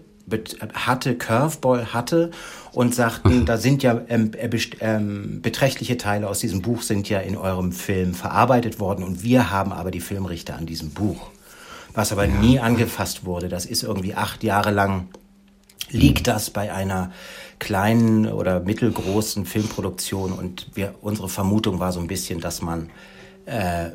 hatte, 0.74 1.16
Curveball 1.16 1.92
hatte 1.92 2.30
und 2.72 2.94
sagten, 2.94 3.44
da 3.46 3.56
sind 3.56 3.82
ja 3.82 4.00
ähm, 4.08 4.32
äh, 4.36 4.48
ähm, 4.80 5.40
beträchtliche 5.42 5.96
Teile 5.96 6.28
aus 6.28 6.40
diesem 6.40 6.62
Buch 6.62 6.82
sind 6.82 7.08
ja 7.08 7.20
in 7.20 7.36
eurem 7.36 7.72
Film 7.72 8.14
verarbeitet 8.14 8.80
worden 8.80 9.04
und 9.04 9.22
wir 9.22 9.50
haben 9.50 9.72
aber 9.72 9.90
die 9.90 10.00
Filmrichter 10.00 10.56
an 10.56 10.66
diesem 10.66 10.90
Buch. 10.90 11.30
Was 11.92 12.12
aber 12.12 12.28
nie 12.28 12.60
angefasst 12.60 13.24
wurde. 13.24 13.48
Das 13.48 13.66
ist 13.66 13.82
irgendwie 13.82 14.14
acht 14.14 14.44
Jahre 14.44 14.70
lang 14.70 15.08
liegt 15.90 16.26
das 16.26 16.50
bei 16.50 16.72
einer 16.72 17.12
kleinen 17.58 18.26
oder 18.26 18.60
mittelgroßen 18.60 19.44
Filmproduktion? 19.46 20.32
Und 20.32 20.68
wir, 20.74 20.94
unsere 21.00 21.28
Vermutung 21.28 21.80
war 21.80 21.92
so 21.92 22.00
ein 22.00 22.06
bisschen, 22.06 22.40
dass 22.40 22.62
man 22.62 22.90
äh, 23.46 23.90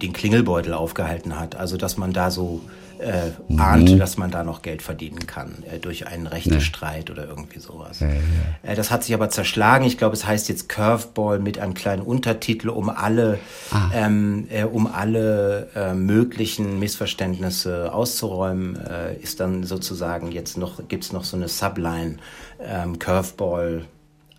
den 0.00 0.12
Klingelbeutel 0.12 0.74
aufgehalten 0.74 1.38
hat. 1.38 1.56
Also 1.56 1.76
dass 1.76 1.96
man 1.96 2.12
da 2.12 2.30
so 2.30 2.62
äh, 3.00 3.30
mhm. 3.48 3.60
ahnte, 3.60 3.96
dass 3.96 4.16
man 4.16 4.30
da 4.30 4.44
noch 4.44 4.62
Geld 4.62 4.82
verdienen 4.82 5.26
kann 5.26 5.62
äh, 5.70 5.78
durch 5.78 6.06
einen 6.06 6.26
Rechtestreit 6.26 7.08
ja. 7.08 7.14
oder 7.14 7.26
irgendwie 7.26 7.58
sowas. 7.58 8.00
Ja, 8.00 8.08
ja. 8.08 8.14
Äh, 8.62 8.74
das 8.74 8.90
hat 8.90 9.04
sich 9.04 9.14
aber 9.14 9.30
zerschlagen. 9.30 9.84
Ich 9.84 9.98
glaube, 9.98 10.14
es 10.14 10.26
heißt 10.26 10.48
jetzt 10.48 10.68
Curveball 10.68 11.38
mit 11.38 11.58
einem 11.58 11.74
kleinen 11.74 12.02
Untertitel, 12.02 12.68
um 12.68 12.90
alle, 12.90 13.38
ah. 13.70 13.90
ähm, 13.94 14.46
äh, 14.50 14.64
um 14.64 14.86
alle 14.86 15.68
äh, 15.74 15.94
möglichen 15.94 16.78
Missverständnisse 16.78 17.92
auszuräumen, 17.92 18.76
äh, 18.76 19.14
ist 19.16 19.40
dann 19.40 19.64
sozusagen 19.64 20.30
jetzt 20.30 20.56
noch 20.58 20.86
gibt's 20.88 21.12
noch 21.12 21.24
so 21.24 21.36
eine 21.36 21.48
Subline 21.48 22.16
ähm, 22.62 22.98
Curveball 22.98 23.86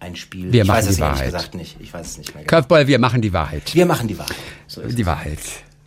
ein 0.01 0.15
Spiel. 0.15 0.51
Wir 0.51 0.63
ich 0.63 0.67
machen 0.67 0.77
weiß 0.79 0.89
es 0.89 0.95
die 0.95 1.01
Wahrheit. 1.01 1.25
gesagt 1.25 1.55
nicht. 1.55 1.77
Ich 1.79 1.93
weiß 1.93 2.07
es 2.07 2.17
nicht 2.17 2.33
mehr. 2.33 2.43
Genau. 2.43 2.49
Curveball, 2.49 2.87
wir 2.87 2.99
machen 2.99 3.21
die 3.21 3.31
Wahrheit. 3.31 3.73
Wir 3.73 3.85
machen 3.85 4.07
die 4.07 4.17
Wahrheit. 4.17 4.35
So 4.67 4.81
die 4.81 5.05
Wahrheit. 5.05 5.39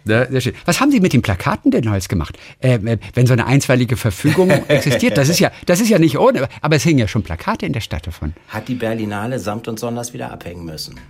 Sehr 0.07 0.41
schön. 0.41 0.53
Was 0.67 0.81
haben 0.81 0.91
Sie 0.91 1.01
mit 1.01 1.15
den 1.15 1.23
Plakaten 1.23 1.71
denn 1.71 1.91
heute 1.91 2.07
gemacht? 2.09 2.39
Äh, 2.61 2.79
wenn 3.15 3.27
so 3.27 3.33
eine 3.33 3.47
einstweilige 3.47 3.97
Verfügung 3.97 4.51
existiert, 4.69 5.17
das 5.17 5.31
ist 5.31 5.41
ja, 5.41 5.51
das 5.65 5.81
ist 5.81 5.89
ja 5.89 5.99
nicht 5.99 6.19
ohne, 6.19 6.47
aber 6.61 6.77
es 6.77 6.83
hingen 6.83 6.99
ja 6.99 7.09
schon 7.09 7.23
Plakate 7.23 7.65
in 7.65 7.73
der 7.73 7.81
Stadt 7.81 8.07
davon. 8.07 8.35
Hat 8.49 8.69
die 8.69 8.75
Berlinale 8.75 9.39
samt 9.39 9.67
und 9.67 9.81
sonders 9.81 10.13
wieder 10.13 10.31
abhängen 10.31 10.65
müssen. 10.67 11.01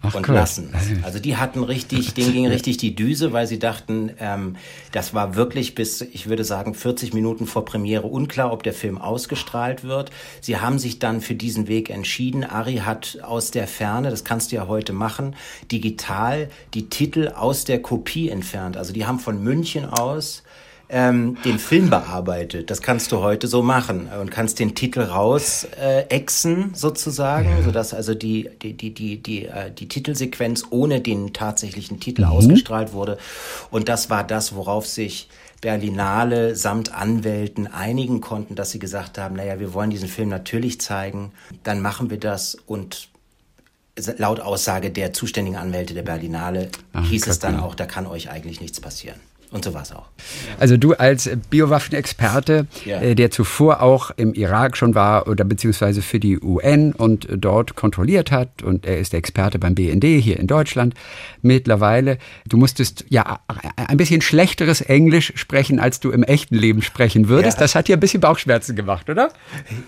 Ach, 0.00 0.14
und 0.14 0.28
cool. 0.28 0.36
lassen. 0.36 0.72
Also 1.02 1.18
die 1.18 1.36
hatten 1.36 1.64
richtig, 1.64 2.14
denen 2.14 2.32
ging 2.32 2.46
richtig 2.46 2.76
die 2.76 2.94
Düse, 2.94 3.32
weil 3.32 3.46
sie 3.48 3.58
dachten, 3.58 4.12
ähm, 4.20 4.56
das 4.92 5.12
war 5.12 5.34
wirklich 5.34 5.74
bis, 5.74 6.02
ich 6.02 6.28
würde 6.28 6.44
sagen, 6.44 6.74
40 6.74 7.14
Minuten 7.14 7.46
vor 7.46 7.64
Premiere 7.64 8.06
unklar, 8.06 8.52
ob 8.52 8.62
der 8.62 8.72
Film 8.72 8.98
ausgestrahlt 8.98 9.82
wird. 9.82 10.10
Sie 10.40 10.58
haben 10.58 10.78
sich 10.78 11.00
dann 11.00 11.20
für 11.20 11.34
diesen 11.34 11.66
Weg 11.66 11.90
entschieden. 11.90 12.44
Ari 12.44 12.76
hat 12.76 13.18
aus 13.22 13.50
der 13.50 13.66
Ferne, 13.66 14.10
das 14.10 14.22
kannst 14.22 14.52
du 14.52 14.56
ja 14.56 14.68
heute 14.68 14.92
machen, 14.92 15.34
digital 15.72 16.48
die 16.74 16.88
Titel 16.88 17.32
aus 17.34 17.64
der 17.64 17.82
Kopie 17.82 18.28
entfernt. 18.28 18.76
Also 18.76 18.92
die 18.92 19.04
haben 19.04 19.18
von 19.18 19.42
München 19.42 19.84
aus 19.84 20.44
ähm, 20.90 21.36
den 21.44 21.58
Film 21.58 21.90
bearbeitet. 21.90 22.70
Das 22.70 22.80
kannst 22.80 23.12
du 23.12 23.18
heute 23.18 23.46
so 23.46 23.62
machen 23.62 24.08
und 24.20 24.30
kannst 24.30 24.58
den 24.58 24.74
Titel 24.74 25.00
raus 25.00 25.66
äh, 25.80 26.06
exen 26.08 26.70
sozusagen, 26.74 27.50
ja. 27.50 27.62
sodass 27.62 27.92
also 27.92 28.14
die 28.14 28.48
die 28.62 28.74
die 28.74 28.94
die 28.94 29.22
die, 29.22 29.46
äh, 29.46 29.70
die 29.70 29.88
Titelsequenz 29.88 30.64
ohne 30.70 31.00
den 31.00 31.32
tatsächlichen 31.32 32.00
Titel 32.00 32.22
mhm. 32.22 32.30
ausgestrahlt 32.30 32.92
wurde. 32.92 33.18
Und 33.70 33.88
das 33.88 34.08
war 34.10 34.24
das, 34.24 34.54
worauf 34.54 34.86
sich 34.86 35.28
Berlinale 35.60 36.54
samt 36.54 36.94
Anwälten 36.94 37.66
einigen 37.66 38.20
konnten, 38.20 38.54
dass 38.54 38.70
sie 38.70 38.78
gesagt 38.78 39.18
haben, 39.18 39.36
naja, 39.36 39.58
wir 39.58 39.74
wollen 39.74 39.90
diesen 39.90 40.08
Film 40.08 40.28
natürlich 40.28 40.80
zeigen, 40.80 41.32
dann 41.64 41.80
machen 41.82 42.10
wir 42.10 42.18
das 42.18 42.56
und 42.66 43.08
laut 44.16 44.40
Aussage 44.40 44.90
der 44.90 45.12
zuständigen 45.12 45.58
Anwälte 45.58 45.94
der 45.94 46.02
Berlinale 46.02 46.70
Ach, 46.92 47.04
hieß 47.04 47.26
es 47.26 47.40
dann 47.40 47.58
auch, 47.58 47.74
da 47.74 47.86
kann 47.86 48.06
euch 48.06 48.30
eigentlich 48.30 48.60
nichts 48.60 48.80
passieren. 48.80 49.18
Und 49.50 49.64
so 49.64 49.72
war 49.72 49.82
es 49.82 49.92
auch. 49.92 50.08
Also 50.60 50.76
du 50.76 50.92
als 50.92 51.30
Biowaffenexperte, 51.48 52.66
ja. 52.84 53.00
äh, 53.00 53.14
der 53.14 53.30
zuvor 53.30 53.82
auch 53.82 54.10
im 54.16 54.34
Irak 54.34 54.76
schon 54.76 54.94
war 54.94 55.26
oder 55.26 55.44
beziehungsweise 55.44 56.02
für 56.02 56.20
die 56.20 56.38
UN 56.38 56.92
und 56.92 57.26
dort 57.30 57.74
kontrolliert 57.74 58.30
hat 58.30 58.62
und 58.62 58.84
er 58.84 58.98
ist 58.98 59.14
der 59.14 59.18
Experte 59.18 59.58
beim 59.58 59.74
BND 59.74 60.04
hier 60.04 60.38
in 60.38 60.46
Deutschland 60.46 60.94
mittlerweile. 61.40 62.18
Du 62.46 62.58
musstest 62.58 63.06
ja 63.08 63.40
ein 63.76 63.96
bisschen 63.96 64.20
schlechteres 64.20 64.82
Englisch 64.82 65.32
sprechen, 65.36 65.80
als 65.80 66.00
du 66.00 66.10
im 66.10 66.24
echten 66.24 66.54
Leben 66.54 66.82
sprechen 66.82 67.28
würdest. 67.28 67.56
Ja. 67.56 67.62
Das 67.64 67.74
hat 67.74 67.88
dir 67.88 67.96
ein 67.96 68.00
bisschen 68.00 68.20
Bauchschmerzen 68.20 68.76
gemacht, 68.76 69.08
oder? 69.08 69.30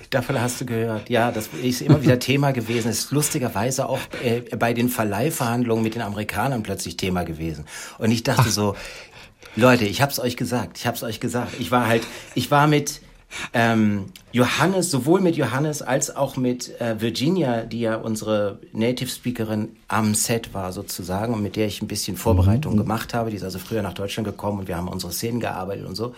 Davon 0.08 0.40
hast 0.40 0.62
du 0.62 0.64
gehört. 0.64 1.10
Ja, 1.10 1.32
das 1.32 1.50
ist 1.62 1.82
immer 1.82 2.02
wieder 2.02 2.18
Thema 2.18 2.52
gewesen. 2.52 2.88
Es 2.88 3.00
ist 3.00 3.12
lustigerweise 3.12 3.88
auch 3.88 4.00
äh, 4.24 4.40
bei 4.56 4.72
den 4.72 4.88
Verleihverhandlungen 4.88 5.84
mit 5.84 5.96
den 5.96 6.02
Amerikanern 6.02 6.62
plötzlich 6.62 6.96
Thema 6.96 7.24
gewesen. 7.24 7.66
Und 7.98 8.10
ich 8.10 8.22
dachte 8.22 8.44
Ach. 8.46 8.50
so, 8.50 8.76
Leute, 9.56 9.84
ich 9.84 10.00
hab's 10.00 10.20
euch 10.20 10.36
gesagt. 10.36 10.78
Ich 10.78 10.86
hab's 10.86 11.02
euch 11.02 11.20
gesagt. 11.20 11.54
Ich 11.58 11.70
war 11.70 11.88
halt, 11.88 12.06
ich 12.34 12.50
war 12.50 12.66
mit 12.66 13.00
ähm, 13.52 14.06
Johannes, 14.32 14.90
sowohl 14.90 15.20
mit 15.20 15.36
Johannes 15.36 15.82
als 15.82 16.14
auch 16.14 16.36
mit 16.36 16.80
äh, 16.80 17.00
Virginia, 17.00 17.62
die 17.62 17.80
ja 17.80 17.96
unsere 17.96 18.60
Native 18.72 19.08
Speakerin 19.08 19.76
am 19.88 20.14
Set 20.14 20.54
war 20.54 20.72
sozusagen 20.72 21.34
und 21.34 21.42
mit 21.42 21.56
der 21.56 21.66
ich 21.66 21.82
ein 21.82 21.88
bisschen 21.88 22.16
Vorbereitung 22.16 22.74
mhm. 22.74 22.78
gemacht 22.78 23.14
habe. 23.14 23.30
Die 23.30 23.36
ist 23.36 23.44
also 23.44 23.58
früher 23.58 23.82
nach 23.82 23.94
Deutschland 23.94 24.26
gekommen 24.26 24.60
und 24.60 24.68
wir 24.68 24.76
haben 24.76 24.88
unsere 24.88 25.12
Szenen 25.12 25.40
gearbeitet 25.40 25.86
und 25.86 25.96
so. 25.96 26.14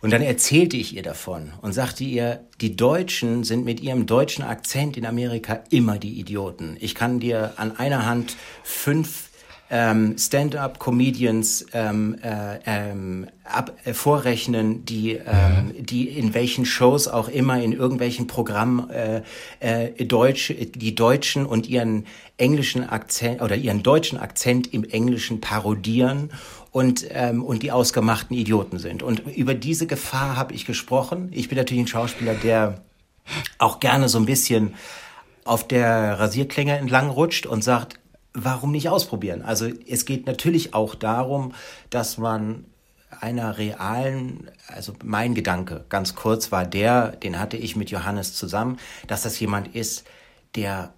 Und 0.00 0.12
dann 0.12 0.22
erzählte 0.22 0.76
ich 0.76 0.94
ihr 0.94 1.02
davon 1.02 1.52
und 1.60 1.72
sagte 1.72 2.04
ihr, 2.04 2.44
die 2.60 2.76
Deutschen 2.76 3.42
sind 3.42 3.64
mit 3.64 3.80
ihrem 3.80 4.06
deutschen 4.06 4.44
Akzent 4.44 4.96
in 4.96 5.04
Amerika 5.04 5.64
immer 5.70 5.98
die 5.98 6.20
Idioten. 6.20 6.76
Ich 6.78 6.94
kann 6.94 7.18
dir 7.18 7.54
an 7.56 7.76
einer 7.76 8.06
Hand 8.06 8.36
fünf 8.62 9.27
ähm, 9.70 10.16
Stand-up-Comedians 10.16 11.66
ähm, 11.72 12.16
äh, 12.22 12.58
ähm, 12.64 13.26
ab, 13.44 13.72
äh, 13.84 13.92
vorrechnen, 13.92 14.84
die, 14.84 15.12
ähm, 15.12 15.74
die 15.78 16.08
in 16.08 16.32
welchen 16.32 16.64
Shows 16.64 17.06
auch 17.06 17.28
immer, 17.28 17.62
in 17.62 17.72
irgendwelchen 17.72 18.26
Programmen 18.26 18.88
äh, 18.90 19.22
äh, 19.60 20.04
Deutsch, 20.04 20.54
die 20.58 20.94
Deutschen 20.94 21.44
und 21.44 21.68
ihren 21.68 22.06
englischen 22.38 22.88
Akzent 22.88 23.42
oder 23.42 23.56
ihren 23.56 23.82
deutschen 23.82 24.18
Akzent 24.18 24.72
im 24.72 24.84
Englischen 24.84 25.40
parodieren 25.40 26.30
und, 26.70 27.06
ähm, 27.10 27.44
und 27.44 27.62
die 27.62 27.72
ausgemachten 27.72 28.36
Idioten 28.36 28.78
sind. 28.78 29.02
Und 29.02 29.20
über 29.36 29.54
diese 29.54 29.86
Gefahr 29.86 30.36
habe 30.36 30.54
ich 30.54 30.64
gesprochen. 30.64 31.28
Ich 31.32 31.48
bin 31.48 31.58
natürlich 31.58 31.84
ein 31.84 31.88
Schauspieler, 31.88 32.34
der 32.34 32.82
auch 33.58 33.80
gerne 33.80 34.08
so 34.08 34.18
ein 34.18 34.26
bisschen 34.26 34.74
auf 35.44 35.66
der 35.66 36.18
Rasierklinge 36.18 36.76
entlang 36.76 37.08
rutscht 37.08 37.46
und 37.46 37.64
sagt, 37.64 37.97
warum 38.34 38.72
nicht 38.72 38.88
ausprobieren? 38.88 39.42
Also 39.42 39.66
es 39.88 40.04
geht 40.04 40.26
natürlich 40.26 40.74
auch 40.74 40.94
darum, 40.94 41.54
dass 41.90 42.18
man 42.18 42.64
einer 43.20 43.56
realen, 43.58 44.50
also 44.66 44.92
mein 45.02 45.34
Gedanke 45.34 45.84
ganz 45.88 46.14
kurz 46.14 46.52
war 46.52 46.66
der, 46.66 47.12
den 47.12 47.38
hatte 47.38 47.56
ich 47.56 47.74
mit 47.74 47.90
Johannes 47.90 48.34
zusammen, 48.34 48.78
dass 49.06 49.22
das 49.22 49.40
jemand 49.40 49.74
ist, 49.74 50.04
der 50.54 50.92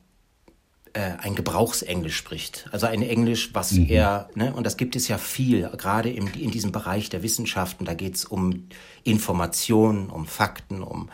äh, 0.92 1.12
ein 1.20 1.36
Gebrauchsenglisch 1.36 2.16
spricht. 2.16 2.68
Also 2.72 2.86
ein 2.86 3.02
Englisch, 3.02 3.50
was 3.54 3.72
mhm. 3.72 3.86
er, 3.88 4.28
ne, 4.34 4.52
und 4.52 4.64
das 4.64 4.76
gibt 4.76 4.96
es 4.96 5.06
ja 5.06 5.18
viel, 5.18 5.68
gerade 5.76 6.10
im, 6.10 6.26
in 6.32 6.50
diesem 6.50 6.72
Bereich 6.72 7.08
der 7.10 7.22
Wissenschaften, 7.22 7.84
da 7.84 7.94
geht 7.94 8.16
es 8.16 8.24
um 8.24 8.68
Informationen, 9.04 10.10
um 10.10 10.26
Fakten, 10.26 10.82
um 10.82 11.08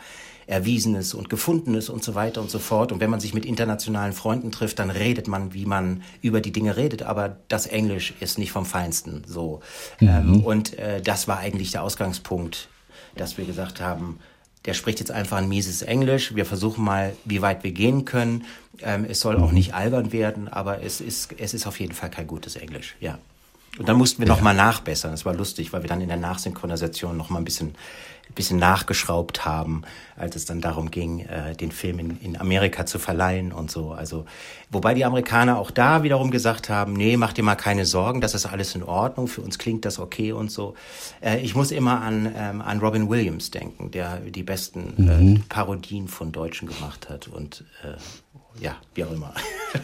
Erwiesenes 0.47 1.13
und 1.13 1.29
Gefundenes 1.29 1.89
und 1.89 2.03
so 2.03 2.15
weiter 2.15 2.41
und 2.41 2.49
so 2.49 2.59
fort. 2.59 2.91
Und 2.91 3.01
wenn 3.01 3.09
man 3.09 3.19
sich 3.19 3.33
mit 3.33 3.45
internationalen 3.45 4.13
Freunden 4.13 4.51
trifft, 4.51 4.79
dann 4.79 4.89
redet 4.89 5.27
man, 5.27 5.53
wie 5.53 5.65
man 5.65 6.03
über 6.21 6.39
die 6.41 6.53
Dinge 6.53 6.77
redet. 6.77 7.03
Aber 7.03 7.37
das 7.49 7.67
Englisch 7.67 8.13
ist 8.21 8.39
nicht 8.39 8.53
vom 8.53 8.65
Feinsten 8.65 9.23
so. 9.27 9.59
Mhm. 9.99 10.07
Ähm, 10.07 10.45
und 10.45 10.79
äh, 10.79 11.01
das 11.01 11.27
war 11.27 11.39
eigentlich 11.39 11.71
der 11.71 11.83
Ausgangspunkt, 11.83 12.69
dass 13.15 13.37
wir 13.37 13.45
gesagt 13.45 13.81
haben, 13.81 14.19
der 14.65 14.73
spricht 14.73 14.99
jetzt 14.99 15.11
einfach 15.11 15.37
ein 15.37 15.49
mieses 15.49 15.81
Englisch. 15.81 16.35
Wir 16.35 16.45
versuchen 16.45 16.83
mal, 16.83 17.13
wie 17.25 17.41
weit 17.41 17.63
wir 17.63 17.71
gehen 17.71 18.05
können. 18.05 18.45
Ähm, 18.81 19.05
es 19.07 19.19
soll 19.19 19.37
auch 19.37 19.49
mhm. 19.49 19.55
nicht 19.55 19.73
albern 19.73 20.11
werden, 20.11 20.47
aber 20.47 20.81
es 20.81 21.01
ist, 21.01 21.33
es 21.37 21.53
ist 21.53 21.67
auf 21.67 21.79
jeden 21.79 21.93
Fall 21.93 22.09
kein 22.09 22.27
gutes 22.27 22.55
Englisch, 22.55 22.95
ja. 22.99 23.17
Und 23.79 23.87
dann 23.87 23.97
mussten 23.97 24.21
wir 24.21 24.27
ja. 24.27 24.33
nochmal 24.33 24.55
nachbessern. 24.55 25.11
Das 25.11 25.25
war 25.25 25.33
lustig, 25.33 25.73
weil 25.73 25.83
wir 25.83 25.89
dann 25.89 26.01
in 26.01 26.07
der 26.07 26.17
Nachsynchronisation 26.17 27.15
nochmal 27.15 27.41
ein 27.41 27.45
bisschen 27.45 27.75
bisschen 28.35 28.59
nachgeschraubt 28.59 29.45
haben, 29.45 29.83
als 30.15 30.35
es 30.35 30.45
dann 30.45 30.61
darum 30.61 30.91
ging, 30.91 31.21
äh, 31.21 31.55
den 31.55 31.71
Film 31.71 31.99
in, 31.99 32.19
in 32.21 32.39
Amerika 32.39 32.85
zu 32.85 32.99
verleihen 32.99 33.51
und 33.51 33.71
so. 33.71 33.91
Also, 33.91 34.25
wobei 34.69 34.93
die 34.93 35.05
Amerikaner 35.05 35.57
auch 35.57 35.71
da 35.71 36.03
wiederum 36.03 36.31
gesagt 36.31 36.69
haben, 36.69 36.93
nee, 36.93 37.17
mach 37.17 37.33
dir 37.33 37.43
mal 37.43 37.55
keine 37.55 37.85
Sorgen, 37.85 38.21
das 38.21 38.35
ist 38.35 38.45
alles 38.45 38.75
in 38.75 38.83
Ordnung, 38.83 39.27
für 39.27 39.41
uns 39.41 39.57
klingt 39.57 39.85
das 39.85 39.99
okay 39.99 40.31
und 40.31 40.51
so. 40.51 40.75
Äh, 41.21 41.39
ich 41.39 41.55
muss 41.55 41.71
immer 41.71 42.01
an, 42.01 42.33
ähm, 42.35 42.61
an 42.61 42.79
Robin 42.79 43.09
Williams 43.09 43.51
denken, 43.51 43.91
der 43.91 44.17
die 44.19 44.43
besten 44.43 44.93
mhm. 44.97 45.35
äh, 45.35 45.39
Parodien 45.49 46.07
von 46.07 46.31
Deutschen 46.31 46.67
gemacht 46.67 47.09
hat 47.09 47.27
und 47.27 47.63
äh, 47.83 47.97
ja, 48.59 48.75
wie 48.95 49.03
auch 49.03 49.11
immer. 49.11 49.33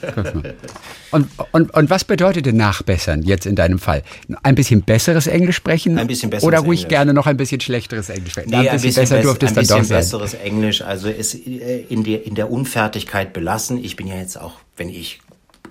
und, 1.12 1.28
und, 1.52 1.74
und 1.74 1.90
was 1.90 2.04
bedeutet 2.04 2.46
denn 2.46 2.58
nachbessern 2.58 3.22
jetzt 3.24 3.46
in 3.46 3.56
deinem 3.56 3.80
Fall? 3.80 4.04
Ein 4.42 4.56
bisschen 4.56 4.82
besseres 4.82 5.28
Englisch 5.28 5.56
sprechen? 5.56 5.98
Ein 5.98 6.08
bisschen 6.08 6.30
besseres 6.30 6.48
Oder 6.48 6.60
ruhig 6.60 6.82
Englisch. 6.82 6.90
gerne 6.90 7.14
noch 7.14 7.28
ein 7.28 7.38
bisschen 7.38 7.62
schlechteres 7.62 8.10
Englisch 8.10 8.34
sprechen? 8.34 8.50
Nee, 8.50 8.70
ein 8.70 8.82
bisschen, 8.82 9.04
besser 9.04 9.22
durfte 9.22 9.46
es 9.46 9.54
dann 9.54 9.64
doch 9.64 9.70
sein. 9.70 9.78
Ein 9.78 9.82
bisschen 9.82 9.98
besseres 9.98 10.34
Englisch, 10.34 10.82
also 10.82 11.10
ist 11.10 11.36
äh, 11.36 11.82
in 11.82 12.04
der, 12.04 12.26
in 12.26 12.36
der 12.36 12.52
Unfertigkeit 12.52 13.34
belassen. 13.34 13.84
Ich 13.84 13.96
bin 13.96 14.08
ja 14.08 14.16
jetzt 14.16 14.40
auch, 14.40 14.54
wenn 14.78 14.90
ich 14.90 15.20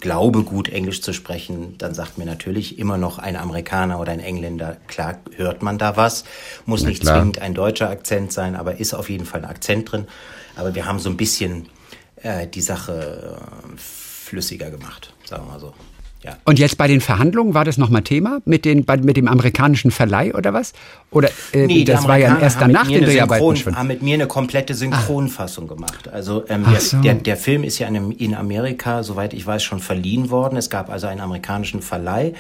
glaube 0.01 0.43
gut 0.43 0.69
Englisch 0.69 1.01
zu 1.01 1.13
sprechen, 1.13 1.77
dann 1.79 1.95
sagt 1.95 2.19
mir 2.19 2.27
natürlich 2.27 2.79
immer 2.79 2.99
noch 2.99 3.19
ein 3.19 3.37
Amerikaner 3.37 4.01
oder 4.01 4.13
ein 4.13 4.21
Engländer, 4.21 4.77
klar 4.89 5.19
hört 5.37 5.63
man 5.63 5.79
da 5.79 5.97
was, 5.97 6.25
muss 6.67 6.83
nicht 6.83 7.05
zwingend 7.05 7.41
ein 7.41 7.55
deutscher 7.55 7.89
Akzent 7.89 8.33
sein, 8.33 8.57
aber 8.57 8.79
ist 8.79 8.95
auf 8.95 9.09
jeden 9.09 9.27
Fall 9.27 9.45
ein 9.45 9.51
Akzent 9.51 9.93
drin. 9.93 10.07
Aber 10.57 10.75
wir 10.75 10.87
haben 10.87 10.99
so 10.99 11.09
ein 11.09 11.17
bisschen 11.17 11.69
äh, 12.23 12.47
die 12.47 12.61
Sache 12.61 13.39
äh, 13.39 13.77
flüssiger 13.77 14.71
gemacht, 14.71 15.13
sagen 15.25 15.45
wir 15.47 15.53
mal 15.53 15.61
so. 15.61 15.75
Ja. 16.25 16.37
Und 16.45 16.61
jetzt 16.61 16.79
bei 16.79 16.87
den 16.87 17.01
Verhandlungen 17.01 17.53
war 17.53 17.65
das 17.65 17.79
nochmal 17.79 18.03
Thema 18.03 18.41
mit, 18.45 18.65
den, 18.65 18.85
bei, 18.85 18.97
mit 18.97 19.17
dem 19.17 19.27
amerikanischen 19.27 19.91
Verleih 19.91 20.33
oder 20.35 20.53
was? 20.53 20.73
Oder 21.11 21.31
äh, 21.53 21.67
nee, 21.67 21.85
das 21.85 22.07
war 22.07 22.17
ja 22.17 22.39
erst 22.39 22.61
danach 22.61 22.87
den 22.87 23.05
Dreharbeiten 23.05 23.57
schon. 23.57 23.77
haben 23.77 23.89
mit 23.89 24.03
mir 24.03 24.15
eine 24.15 24.29
komplette 24.29 24.75
Synchronfassung 24.75 25.65
ah. 25.65 25.75
gemacht. 25.75 26.09
Also 26.09 26.45
ähm, 26.49 26.65
der, 26.71 26.81
so. 26.81 27.01
der, 27.01 27.15
der, 27.15 27.37
Film 27.37 27.65
ist 27.65 27.81
ja 27.81 27.89
in, 27.89 28.13
in 28.13 28.37
Amerika, 28.37 29.03
soweit 29.03 29.35
ich 29.35 29.45
weiß, 29.45 29.65
schon 29.65 29.81
verliehen 29.81 30.31
worden. 30.31 30.57
Es 30.57 30.71
gab 30.71 30.91
also 30.91 31.09
einen 31.09 31.21
amerikanischen 31.21 31.83
Verleih, 31.83 32.35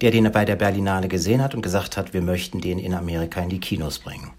der 0.00 0.12
den 0.12 0.32
bei 0.32 0.46
der 0.46 0.56
Berlinale 0.56 1.08
gesehen 1.08 1.42
hat 1.42 1.54
und 1.54 1.60
gesagt 1.60 1.98
hat, 1.98 2.14
wir 2.14 2.22
möchten 2.22 2.62
den 2.62 2.78
in 2.78 2.94
Amerika 2.94 3.42
in 3.42 3.50
die 3.50 3.60
Kinos 3.60 3.98
bringen. 3.98 4.30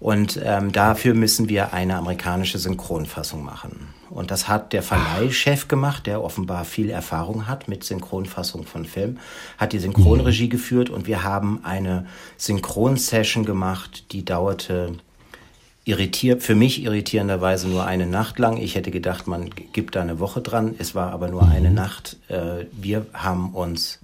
Und 0.00 0.40
ähm, 0.42 0.72
dafür 0.72 1.12
müssen 1.12 1.50
wir 1.50 1.74
eine 1.74 1.96
amerikanische 1.96 2.58
Synchronfassung 2.58 3.44
machen. 3.44 3.88
Und 4.10 4.30
das 4.30 4.48
hat 4.48 4.72
der 4.72 4.82
Verleihchef 4.82 5.68
gemacht, 5.68 6.06
der 6.06 6.22
offenbar 6.22 6.64
viel 6.64 6.90
Erfahrung 6.90 7.46
hat 7.46 7.68
mit 7.68 7.84
Synchronfassung 7.84 8.64
von 8.64 8.84
Film, 8.84 9.18
hat 9.58 9.72
die 9.72 9.78
Synchronregie 9.78 10.46
mhm. 10.46 10.50
geführt 10.50 10.90
und 10.90 11.06
wir 11.06 11.22
haben 11.22 11.60
eine 11.64 12.06
Synchronsession 12.36 13.44
gemacht, 13.44 14.12
die 14.12 14.24
dauerte 14.24 14.94
irritiert, 15.84 16.42
für 16.42 16.54
mich 16.54 16.82
irritierenderweise 16.82 17.66
nur 17.66 17.86
eine 17.86 18.06
Nacht 18.06 18.38
lang. 18.38 18.58
Ich 18.58 18.74
hätte 18.74 18.90
gedacht, 18.90 19.26
man 19.26 19.48
gibt 19.72 19.96
da 19.96 20.02
eine 20.02 20.20
Woche 20.20 20.42
dran. 20.42 20.74
Es 20.78 20.94
war 20.94 21.12
aber 21.12 21.28
nur 21.28 21.48
eine 21.48 21.70
mhm. 21.70 21.74
Nacht. 21.74 22.18
Äh, 22.28 22.66
wir 22.72 23.06
haben 23.14 23.54
uns 23.54 24.00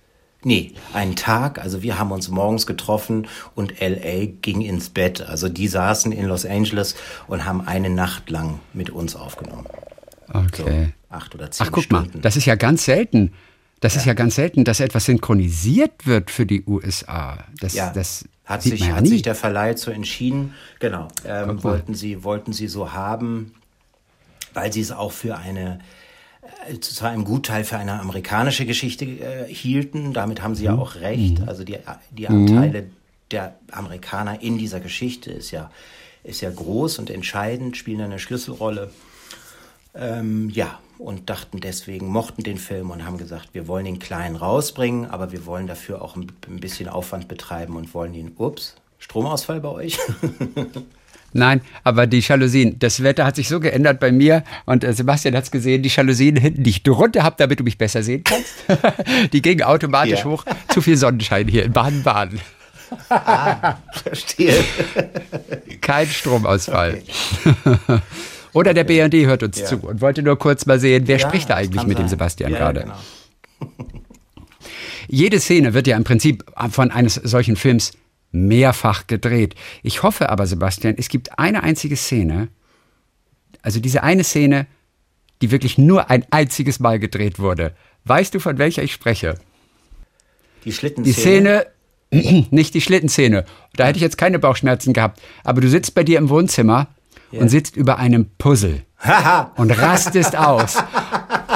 Nee, 0.46 0.72
einen 0.92 1.16
Tag. 1.16 1.58
Also 1.58 1.82
wir 1.82 1.98
haben 1.98 2.12
uns 2.12 2.28
morgens 2.28 2.66
getroffen 2.66 3.26
und 3.54 3.80
LA 3.80 4.26
ging 4.42 4.60
ins 4.60 4.90
Bett. 4.90 5.22
Also 5.22 5.48
die 5.48 5.68
saßen 5.68 6.12
in 6.12 6.26
Los 6.26 6.44
Angeles 6.44 6.96
und 7.26 7.46
haben 7.46 7.62
eine 7.66 7.88
Nacht 7.88 8.28
lang 8.28 8.60
mit 8.74 8.90
uns 8.90 9.16
aufgenommen. 9.16 9.66
Okay. 10.32 10.92
So 11.08 11.14
acht 11.14 11.34
oder 11.34 11.50
zehn 11.50 11.66
Ach, 11.66 11.72
guck 11.72 11.84
Stunden. 11.84 12.12
mal, 12.14 12.20
das 12.20 12.36
ist 12.36 12.46
ja 12.46 12.54
ganz 12.54 12.84
selten. 12.84 13.32
Das 13.80 13.94
ja. 13.94 14.00
ist 14.00 14.06
ja 14.06 14.14
ganz 14.14 14.36
selten, 14.36 14.64
dass 14.64 14.80
etwas 14.80 15.04
synchronisiert 15.04 16.06
wird 16.06 16.30
für 16.30 16.46
die 16.46 16.64
USA. 16.66 17.44
Das, 17.60 17.74
ja, 17.74 17.90
das 17.92 18.24
hat, 18.44 18.62
sich, 18.62 18.80
ja 18.80 18.94
hat 18.94 19.06
sich 19.06 19.22
der 19.22 19.34
Verleih 19.34 19.76
so 19.76 19.90
entschieden. 19.90 20.54
Genau, 20.80 21.08
ähm, 21.26 21.62
wollten 21.62 21.94
sie 21.94 22.24
wollten 22.24 22.52
sie 22.52 22.68
so 22.68 22.92
haben, 22.92 23.52
weil 24.54 24.72
sie 24.72 24.80
es 24.80 24.90
auch 24.90 25.12
für 25.12 25.36
eine 25.36 25.80
äh, 26.68 26.78
zu 26.80 27.04
einem 27.04 27.24
Gutteil 27.24 27.64
für 27.64 27.76
eine 27.76 28.00
amerikanische 28.00 28.66
Geschichte 28.66 29.04
äh, 29.04 29.52
hielten. 29.52 30.12
Damit 30.12 30.42
haben 30.42 30.54
sie 30.54 30.64
ja 30.64 30.72
mhm. 30.72 30.80
auch 30.80 30.96
recht. 30.96 31.40
Mhm. 31.40 31.48
Also 31.48 31.64
die, 31.64 31.76
die 32.10 32.28
Anteile 32.28 32.82
mhm. 32.82 32.90
der 33.30 33.56
Amerikaner 33.70 34.42
in 34.42 34.58
dieser 34.58 34.80
Geschichte 34.80 35.30
ist 35.30 35.50
ja, 35.50 35.70
ist 36.22 36.40
ja 36.40 36.50
groß 36.50 36.98
und 36.98 37.10
entscheidend, 37.10 37.76
spielen 37.76 38.00
eine 38.00 38.18
Schlüsselrolle. 38.18 38.90
Ähm, 39.94 40.50
ja, 40.50 40.78
und 40.98 41.28
dachten 41.30 41.60
deswegen, 41.60 42.08
mochten 42.08 42.42
den 42.42 42.58
Film 42.58 42.90
und 42.90 43.04
haben 43.04 43.18
gesagt, 43.18 43.50
wir 43.52 43.68
wollen 43.68 43.84
den 43.84 43.98
kleinen 43.98 44.36
rausbringen, 44.36 45.06
aber 45.06 45.32
wir 45.32 45.46
wollen 45.46 45.66
dafür 45.66 46.02
auch 46.02 46.16
ein, 46.16 46.30
ein 46.48 46.60
bisschen 46.60 46.88
Aufwand 46.88 47.28
betreiben 47.28 47.76
und 47.76 47.94
wollen 47.94 48.14
ihn, 48.14 48.32
ups, 48.36 48.76
Stromausfall 48.98 49.60
bei 49.60 49.68
euch? 49.68 49.98
Nein, 51.36 51.62
aber 51.82 52.06
die 52.06 52.20
Jalousien, 52.20 52.78
das 52.78 53.02
Wetter 53.02 53.26
hat 53.26 53.34
sich 53.34 53.48
so 53.48 53.58
geändert 53.58 53.98
bei 53.98 54.12
mir 54.12 54.44
und 54.66 54.84
äh, 54.84 54.92
Sebastian 54.92 55.34
hat 55.34 55.44
es 55.44 55.50
gesehen, 55.50 55.82
die 55.82 55.88
Jalousien 55.88 56.36
hinten, 56.36 56.62
die 56.62 56.70
ich 56.70 56.82
drunter 56.84 57.24
habe, 57.24 57.34
damit 57.36 57.58
du 57.58 57.64
mich 57.64 57.76
besser 57.76 58.04
sehen 58.04 58.22
kannst, 58.22 58.54
die 59.32 59.42
gingen 59.42 59.64
automatisch 59.64 60.20
ja. 60.20 60.24
hoch. 60.24 60.44
Zu 60.68 60.80
viel 60.80 60.96
Sonnenschein 60.96 61.48
hier 61.48 61.64
in 61.64 61.72
Baden-Baden. 61.72 62.40
Ah, 63.08 63.78
verstehe. 63.92 64.64
Kein 65.80 66.06
Stromausfall. 66.06 67.02
Okay. 67.56 68.00
Oder 68.54 68.72
der 68.72 68.84
BND 68.84 69.26
hört 69.26 69.42
uns 69.42 69.58
ja. 69.58 69.66
zu 69.66 69.78
und 69.78 70.00
wollte 70.00 70.22
nur 70.22 70.38
kurz 70.38 70.64
mal 70.64 70.80
sehen, 70.80 71.06
wer 71.06 71.18
ja, 71.18 71.28
spricht 71.28 71.50
da 71.50 71.56
eigentlich 71.56 71.86
mit 71.86 71.98
sein. 71.98 72.06
dem 72.06 72.08
Sebastian 72.08 72.52
ja, 72.52 72.58
gerade. 72.58 72.80
Genau. 72.80 73.72
Jede 75.08 75.40
Szene 75.40 75.74
wird 75.74 75.86
ja 75.86 75.96
im 75.96 76.04
Prinzip 76.04 76.44
von 76.70 76.90
eines 76.90 77.14
solchen 77.16 77.56
Films 77.56 77.92
mehrfach 78.30 79.06
gedreht. 79.06 79.54
Ich 79.82 80.02
hoffe 80.02 80.30
aber, 80.30 80.46
Sebastian, 80.46 80.94
es 80.96 81.08
gibt 81.08 81.38
eine 81.38 81.62
einzige 81.62 81.96
Szene, 81.96 82.48
also 83.60 83.80
diese 83.80 84.02
eine 84.02 84.24
Szene, 84.24 84.66
die 85.42 85.50
wirklich 85.50 85.76
nur 85.76 86.10
ein 86.10 86.24
einziges 86.30 86.80
Mal 86.80 86.98
gedreht 86.98 87.38
wurde. 87.38 87.74
Weißt 88.04 88.34
du, 88.34 88.38
von 88.38 88.58
welcher 88.58 88.82
ich 88.82 88.92
spreche? 88.92 89.34
Die 90.64 90.72
Schlittenszene. 90.72 91.66
Die 92.10 92.20
Szene, 92.20 92.46
nicht 92.50 92.74
die 92.74 92.80
Schlittenszene. 92.80 93.44
Da 93.76 93.86
hätte 93.86 93.96
ich 93.96 94.02
jetzt 94.02 94.18
keine 94.18 94.38
Bauchschmerzen 94.38 94.92
gehabt. 94.92 95.20
Aber 95.42 95.60
du 95.60 95.68
sitzt 95.68 95.94
bei 95.94 96.04
dir 96.04 96.18
im 96.18 96.28
Wohnzimmer 96.28 96.88
yeah. 97.34 97.42
und 97.42 97.48
sitzt 97.48 97.76
über 97.76 97.98
einem 97.98 98.26
Puzzle 98.38 98.82
und 99.56 99.70
rastest 99.70 100.36
aus. 100.36 100.76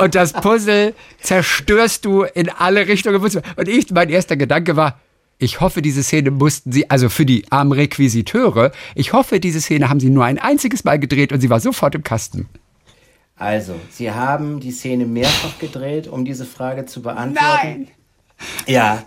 Und 0.01 0.15
das 0.15 0.33
Puzzle 0.33 0.95
zerstörst 1.21 2.05
du 2.05 2.23
in 2.23 2.51
alle 2.51 2.87
Richtungen. 2.87 3.21
Und 3.21 3.69
ich, 3.69 3.91
mein 3.91 4.11
erster 4.11 4.37
Gedanke 4.37 4.77
war, 4.77 5.01
ich 5.39 5.61
hoffe, 5.61 5.83
diese 5.83 6.03
Szene 6.03 6.31
mussten 6.31 6.73
sie, 6.73 6.91
also 6.91 7.09
für 7.09 7.25
die 7.25 7.45
armen 7.51 7.73
Requisiteure, 7.73 8.73
ich 8.95 9.13
hoffe, 9.13 9.41
diese 9.41 9.61
Szene 9.61 9.89
haben 9.89 10.01
sie 10.01 10.11
nur 10.11 10.25
ein 10.25 10.39
einziges 10.39 10.85
Mal 10.85 10.99
gedreht 10.99 11.33
und 11.33 11.41
sie 11.41 11.49
war 11.49 11.61
sofort 11.61 11.95
im 11.95 12.03
Kasten. 12.03 12.49
Also, 13.37 13.77
Sie 13.91 14.11
haben 14.11 14.59
die 14.59 14.73
Szene 14.73 15.07
mehrfach 15.07 15.61
gedreht, 15.61 16.09
um 16.09 16.25
diese 16.25 16.45
Frage 16.45 16.87
zu 16.87 17.03
beantworten. 17.03 17.37
Nein! 17.63 17.89
Ja, 18.67 19.05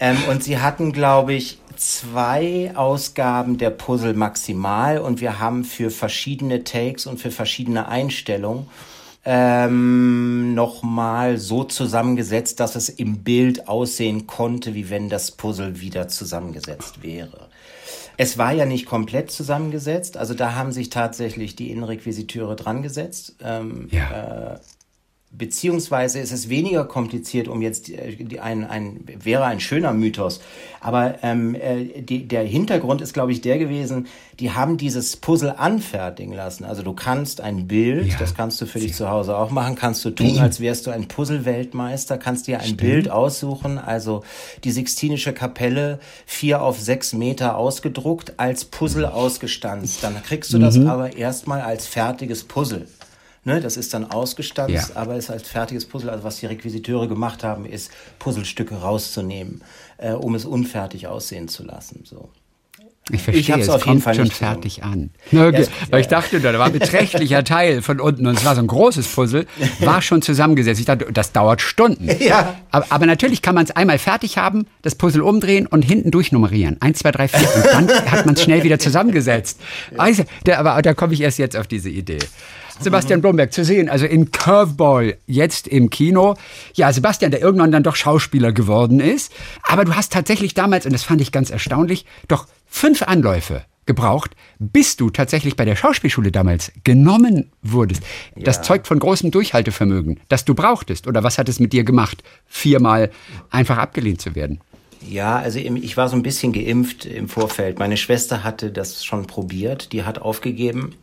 ähm, 0.00 0.16
und 0.28 0.42
Sie 0.42 0.58
hatten, 0.58 0.92
glaube 0.92 1.34
ich, 1.34 1.60
zwei 1.80 2.72
Ausgaben 2.74 3.56
der 3.56 3.70
Puzzle 3.70 4.14
maximal 4.14 4.98
und 4.98 5.20
wir 5.20 5.40
haben 5.40 5.64
für 5.64 5.90
verschiedene 5.90 6.62
Takes 6.62 7.06
und 7.06 7.18
für 7.18 7.30
verschiedene 7.30 7.88
Einstellungen 7.88 8.68
ähm, 9.24 10.54
nochmal 10.54 11.38
so 11.38 11.64
zusammengesetzt, 11.64 12.60
dass 12.60 12.76
es 12.76 12.88
im 12.88 13.22
Bild 13.22 13.68
aussehen 13.68 14.26
konnte, 14.26 14.74
wie 14.74 14.90
wenn 14.90 15.08
das 15.08 15.30
Puzzle 15.30 15.80
wieder 15.80 16.08
zusammengesetzt 16.08 17.02
wäre. 17.02 17.48
Es 18.16 18.36
war 18.36 18.52
ja 18.52 18.66
nicht 18.66 18.86
komplett 18.86 19.30
zusammengesetzt, 19.30 20.16
also 20.16 20.34
da 20.34 20.54
haben 20.54 20.72
sich 20.72 20.90
tatsächlich 20.90 21.56
die 21.56 21.70
Innenrequisiteure 21.70 22.56
dran 22.56 22.82
gesetzt. 22.82 23.36
Ähm, 23.42 23.88
ja. 23.90 24.54
äh, 24.54 24.58
beziehungsweise 25.32 26.18
ist 26.18 26.32
es 26.32 26.48
weniger 26.48 26.84
kompliziert, 26.84 27.46
um 27.46 27.62
jetzt 27.62 27.88
äh, 27.88 28.16
die, 28.16 28.40
ein, 28.40 28.64
ein 28.64 29.04
wäre 29.06 29.44
ein 29.44 29.60
schöner 29.60 29.92
Mythos, 29.92 30.40
aber 30.80 31.22
ähm, 31.22 31.54
äh, 31.54 32.02
die, 32.02 32.26
der 32.26 32.42
Hintergrund 32.42 33.00
ist, 33.00 33.14
glaube 33.14 33.30
ich, 33.30 33.40
der 33.40 33.58
gewesen, 33.58 34.08
die 34.40 34.50
haben 34.50 34.76
dieses 34.76 35.16
Puzzle 35.16 35.54
anfertigen 35.56 36.32
lassen. 36.32 36.64
Also 36.64 36.82
du 36.82 36.94
kannst 36.94 37.40
ein 37.40 37.68
Bild, 37.68 38.08
ja. 38.08 38.16
das 38.18 38.34
kannst 38.34 38.60
du 38.60 38.66
für 38.66 38.80
dich 38.80 38.94
zu 38.94 39.08
Hause 39.08 39.36
auch 39.36 39.50
machen, 39.50 39.76
kannst 39.76 40.04
du 40.04 40.10
tun, 40.10 40.38
als 40.40 40.60
wärst 40.60 40.86
du 40.86 40.90
ein 40.90 41.06
Puzzle-Weltmeister, 41.06 42.18
kannst 42.18 42.48
dir 42.48 42.58
ein 42.58 42.64
Stimmt. 42.64 42.80
Bild 42.80 43.10
aussuchen, 43.10 43.78
also 43.78 44.24
die 44.64 44.72
Sixtinische 44.72 45.32
Kapelle 45.32 46.00
vier 46.26 46.62
auf 46.62 46.80
sechs 46.80 47.12
Meter 47.12 47.56
ausgedruckt, 47.56 48.34
als 48.38 48.64
Puzzle 48.64 49.06
ausgestanzt. 49.06 50.02
Dann 50.02 50.20
kriegst 50.24 50.52
du 50.52 50.58
das 50.58 50.76
mhm. 50.76 50.88
aber 50.88 51.16
erstmal 51.16 51.60
als 51.60 51.86
fertiges 51.86 52.42
Puzzle. 52.44 52.86
Ne, 53.42 53.60
das 53.60 53.78
ist 53.78 53.94
dann 53.94 54.10
ausgestanzt, 54.10 54.90
ja. 54.90 54.96
aber 54.96 55.16
ist 55.16 55.30
als 55.30 55.48
fertiges 55.48 55.86
Puzzle. 55.86 56.10
Also 56.10 56.24
was 56.24 56.36
die 56.36 56.46
Requisiteure 56.46 57.08
gemacht 57.08 57.42
haben, 57.42 57.64
ist 57.64 57.90
Puzzlestücke 58.18 58.74
rauszunehmen, 58.74 59.62
äh, 59.96 60.12
um 60.12 60.34
es 60.34 60.44
unfertig 60.44 61.06
aussehen 61.06 61.48
zu 61.48 61.64
lassen. 61.64 62.04
So. 62.04 62.28
Ich 63.12 63.22
verstehe, 63.22 63.56
ich 63.56 63.62
es 63.62 63.68
auf 63.68 63.86
jeden 63.86 64.00
Fall 64.00 64.14
schon 64.14 64.30
fertig 64.30 64.84
an. 64.84 65.10
Okay. 65.32 65.62
Ja, 65.62 65.66
weil 65.90 66.00
ich 66.00 66.08
dachte, 66.08 66.40
da 66.40 66.56
war 66.58 66.66
ein 66.66 66.72
beträchtlicher 66.72 67.42
Teil 67.42 67.82
von 67.82 67.98
unten 67.98 68.26
und 68.26 68.38
es 68.38 68.44
war 68.44 68.54
so 68.54 68.60
ein 68.60 68.66
großes 68.66 69.08
Puzzle, 69.08 69.46
war 69.80 70.00
schon 70.02 70.22
zusammengesetzt. 70.22 70.78
Ich 70.78 70.86
dachte, 70.86 71.06
das 71.12 71.32
dauert 71.32 71.60
Stunden. 71.60 72.08
Ja. 72.20 72.56
Aber, 72.70 72.86
aber 72.90 73.06
natürlich 73.06 73.40
kann 73.40 73.54
man 73.54 73.64
es 73.64 73.70
einmal 73.70 73.98
fertig 73.98 74.36
haben, 74.36 74.66
das 74.82 74.94
Puzzle 74.94 75.22
umdrehen 75.22 75.66
und 75.66 75.82
hinten 75.82 76.10
durchnummerieren. 76.10 76.76
Eins, 76.80 76.98
zwei, 76.98 77.12
drei, 77.12 77.28
vier. 77.28 77.48
Und 77.56 77.88
dann 77.88 78.10
hat 78.10 78.26
man 78.26 78.34
es 78.34 78.42
schnell 78.42 78.62
wieder 78.62 78.78
zusammengesetzt. 78.78 79.58
Also, 79.96 80.24
der, 80.44 80.58
aber 80.58 80.80
da 80.82 80.92
komme 80.92 81.14
ich 81.14 81.22
erst 81.22 81.38
jetzt 81.38 81.56
auf 81.56 81.66
diese 81.66 81.88
Idee. 81.88 82.18
Sebastian 82.80 83.20
Blomberg 83.20 83.52
zu 83.52 83.64
sehen, 83.64 83.88
also 83.88 84.06
in 84.06 84.30
Curveball, 84.30 85.16
jetzt 85.26 85.68
im 85.68 85.90
Kino. 85.90 86.34
Ja, 86.74 86.92
Sebastian, 86.92 87.30
der 87.30 87.40
irgendwann 87.40 87.72
dann 87.72 87.82
doch 87.82 87.96
Schauspieler 87.96 88.52
geworden 88.52 89.00
ist. 89.00 89.32
Aber 89.62 89.84
du 89.84 89.94
hast 89.94 90.12
tatsächlich 90.12 90.54
damals, 90.54 90.86
und 90.86 90.92
das 90.92 91.02
fand 91.02 91.20
ich 91.20 91.32
ganz 91.32 91.50
erstaunlich, 91.50 92.06
doch 92.28 92.46
fünf 92.66 93.02
Anläufe 93.02 93.64
gebraucht, 93.86 94.36
bis 94.58 94.96
du 94.96 95.10
tatsächlich 95.10 95.56
bei 95.56 95.64
der 95.64 95.74
Schauspielschule 95.74 96.30
damals 96.30 96.70
genommen 96.84 97.50
wurdest. 97.62 98.02
Ja. 98.36 98.44
Das 98.44 98.62
zeugt 98.62 98.86
von 98.86 98.98
großem 98.98 99.30
Durchhaltevermögen, 99.30 100.20
das 100.28 100.44
du 100.44 100.54
brauchtest. 100.54 101.06
Oder 101.06 101.24
was 101.24 101.38
hat 101.38 101.48
es 101.48 101.58
mit 101.58 101.72
dir 101.72 101.82
gemacht, 101.82 102.22
viermal 102.46 103.10
einfach 103.50 103.78
abgelehnt 103.78 104.20
zu 104.20 104.34
werden? 104.34 104.60
Ja, 105.08 105.38
also 105.38 105.58
ich 105.58 105.96
war 105.96 106.08
so 106.08 106.16
ein 106.16 106.22
bisschen 106.22 106.52
geimpft 106.52 107.06
im 107.06 107.28
Vorfeld. 107.28 107.78
Meine 107.78 107.96
Schwester 107.96 108.44
hatte 108.44 108.70
das 108.70 109.04
schon 109.04 109.26
probiert, 109.26 109.92
die 109.92 110.04
hat 110.04 110.20
aufgegeben 110.20 110.94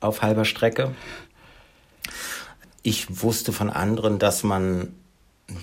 auf 0.00 0.22
halber 0.22 0.44
Strecke. 0.44 0.90
Ich 2.84 3.22
wusste 3.22 3.52
von 3.52 3.70
anderen, 3.70 4.20
dass 4.20 4.44
man 4.44 4.94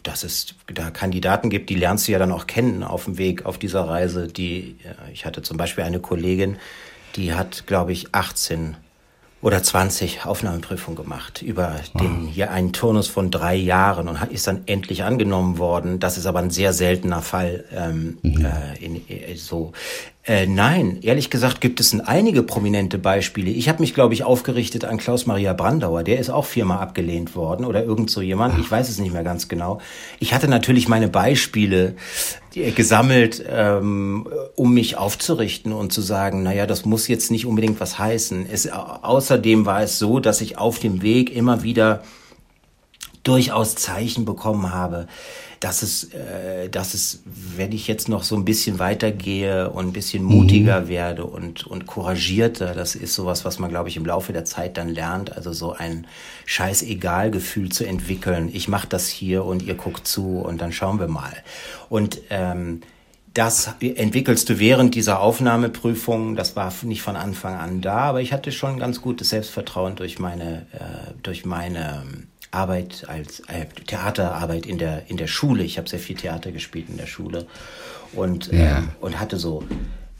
dass 0.03 0.23
es 0.23 0.53
da 0.71 0.91
Kandidaten 0.91 1.49
gibt, 1.49 1.69
die 1.69 1.75
lernst 1.75 2.07
du 2.07 2.11
ja 2.11 2.19
dann 2.19 2.31
auch 2.31 2.47
kennen 2.47 2.83
auf 2.83 3.05
dem 3.05 3.17
Weg 3.17 3.45
auf 3.45 3.57
dieser 3.57 3.87
Reise. 3.87 4.27
Die, 4.27 4.75
ich 5.11 5.25
hatte 5.25 5.41
zum 5.41 5.57
Beispiel 5.57 5.83
eine 5.83 5.99
Kollegin, 5.99 6.57
die 7.15 7.33
hat, 7.33 7.65
glaube 7.65 7.91
ich, 7.91 8.13
18 8.13 8.77
oder 9.41 9.63
20 9.63 10.25
Aufnahmeprüfungen 10.25 10.95
gemacht 10.95 11.41
über 11.41 11.75
den 11.99 12.27
hier 12.27 12.51
einen 12.51 12.73
Turnus 12.73 13.07
von 13.07 13.31
drei 13.31 13.55
Jahren 13.55 14.07
und 14.07 14.19
ist 14.31 14.47
dann 14.47 14.61
endlich 14.67 15.03
angenommen 15.03 15.57
worden. 15.57 15.99
Das 15.99 16.17
ist 16.17 16.25
aber 16.25 16.39
ein 16.39 16.51
sehr 16.51 16.73
seltener 16.73 17.21
Fall. 17.21 17.65
Ähm, 17.75 18.17
mhm. 18.21 18.45
äh, 18.45 18.85
in, 18.85 18.95
äh, 19.07 19.35
so 19.35 19.73
äh, 20.23 20.45
nein, 20.45 20.99
ehrlich 21.01 21.31
gesagt 21.31 21.61
gibt 21.61 21.79
es 21.79 21.99
einige 21.99 22.43
prominente 22.43 22.99
Beispiele. 22.99 23.49
Ich 23.49 23.67
habe 23.67 23.81
mich, 23.81 23.95
glaube 23.95 24.13
ich, 24.13 24.23
aufgerichtet 24.23 24.85
an 24.85 24.99
Klaus-Maria 24.99 25.53
Brandauer. 25.53 26.03
Der 26.03 26.19
ist 26.19 26.29
auch 26.29 26.45
viermal 26.45 26.77
abgelehnt 26.77 27.35
worden 27.35 27.65
oder 27.65 27.83
irgend 27.83 28.11
so 28.11 28.21
jemand. 28.21 28.59
Ich 28.59 28.69
weiß 28.69 28.87
es 28.89 28.99
nicht 28.99 29.13
mehr 29.13 29.23
ganz 29.23 29.47
genau. 29.47 29.81
Ich 30.19 30.35
hatte 30.35 30.47
natürlich 30.47 30.87
meine 30.87 31.07
Beispiele 31.07 31.95
gesammelt, 32.53 33.43
ähm, 33.47 34.27
um 34.55 34.73
mich 34.73 34.97
aufzurichten 34.97 35.71
und 35.71 35.93
zu 35.93 36.01
sagen, 36.01 36.43
naja, 36.43 36.67
das 36.67 36.85
muss 36.85 37.07
jetzt 37.07 37.31
nicht 37.31 37.45
unbedingt 37.45 37.79
was 37.79 37.97
heißen. 37.97 38.45
Es, 38.51 38.69
außerdem 38.69 39.65
war 39.65 39.81
es 39.81 39.99
so, 39.99 40.19
dass 40.19 40.41
ich 40.41 40.57
auf 40.57 40.79
dem 40.79 41.01
Weg 41.01 41.33
immer 41.33 41.63
wieder 41.63 42.03
durchaus 43.23 43.75
Zeichen 43.75 44.25
bekommen 44.25 44.73
habe, 44.73 45.07
dass 45.61 45.83
es, 45.83 46.05
äh, 46.15 46.69
dass 46.69 46.95
es, 46.95 47.21
wenn 47.23 47.71
ich 47.71 47.87
jetzt 47.87 48.09
noch 48.09 48.23
so 48.23 48.35
ein 48.35 48.45
bisschen 48.45 48.79
weitergehe 48.79 49.69
und 49.69 49.87
ein 49.87 49.93
bisschen 49.93 50.23
mutiger 50.23 50.81
mhm. 50.81 50.87
werde 50.87 51.25
und, 51.25 51.67
und 51.67 51.85
couragierter, 51.85 52.73
das 52.73 52.95
ist 52.95 53.13
sowas, 53.13 53.45
was 53.45 53.59
man, 53.59 53.69
glaube 53.69 53.87
ich, 53.87 53.95
im 53.95 54.05
Laufe 54.05 54.33
der 54.33 54.43
Zeit 54.43 54.75
dann 54.77 54.89
lernt, 54.89 55.37
also 55.37 55.53
so 55.53 55.71
ein 55.73 56.07
Scheiß-Egal-Gefühl 56.47 57.69
zu 57.69 57.85
entwickeln. 57.85 58.49
Ich 58.51 58.67
mache 58.67 58.87
das 58.87 59.07
hier 59.07 59.45
und 59.45 59.61
ihr 59.61 59.75
guckt 59.75 60.07
zu 60.07 60.39
und 60.39 60.59
dann 60.59 60.71
schauen 60.71 60.99
wir 60.99 61.07
mal. 61.07 61.33
Und 61.89 62.21
ähm, 62.31 62.81
das 63.35 63.75
entwickelst 63.79 64.49
du 64.49 64.57
während 64.57 64.95
dieser 64.95 65.19
Aufnahmeprüfung. 65.19 66.35
Das 66.35 66.55
war 66.55 66.73
nicht 66.81 67.03
von 67.03 67.15
Anfang 67.15 67.55
an 67.55 67.81
da, 67.81 67.99
aber 67.99 68.21
ich 68.21 68.33
hatte 68.33 68.51
schon 68.51 68.79
ganz 68.79 68.99
gutes 68.99 69.29
Selbstvertrauen 69.29 69.95
durch 69.95 70.17
meine, 70.17 70.65
äh, 70.73 71.13
durch 71.21 71.45
meine 71.45 72.03
Arbeit 72.51 73.05
als 73.07 73.41
äh, 73.41 73.65
Theaterarbeit 73.87 74.65
in 74.65 74.77
der 74.77 75.09
in 75.09 75.17
der 75.17 75.27
Schule. 75.27 75.63
Ich 75.63 75.77
habe 75.77 75.89
sehr 75.89 75.99
viel 75.99 76.15
Theater 76.15 76.51
gespielt 76.51 76.89
in 76.89 76.97
der 76.97 77.07
Schule 77.07 77.47
und 78.13 78.51
ja. 78.51 78.79
ähm, 78.79 78.89
und 78.99 79.19
hatte 79.19 79.37
so 79.37 79.63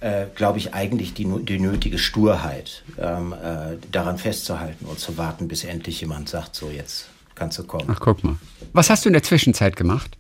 äh, 0.02 0.26
glaube 0.34 0.58
ich, 0.58 0.74
eigentlich 0.74 1.13
die, 1.13 1.26
die 1.44 1.60
nötige 1.60 2.00
Sturheit, 2.00 2.84
ähm, 2.98 3.34
äh, 3.34 3.78
daran 3.91 4.17
festzuhalten 4.17 4.86
und 4.86 5.00
zu 5.00 5.17
warten, 5.17 5.48
bis 5.48 5.63
endlich 5.63 6.02
jemand 6.02 6.28
sagt, 6.28 6.56
so 6.56 6.72
jetzt 6.72 7.08
kannst 7.36 7.60
du 7.60 7.63
kommen. 7.63 7.86
Ach, 7.88 8.00
guck 8.00 8.24
mal. 8.24 8.36
Was 8.74 8.89
hast 8.89 9.06
du 9.06 9.10
in 9.10 9.13
der 9.13 9.22
Zwischenzeit 9.22 9.76
gemacht? 9.76 10.17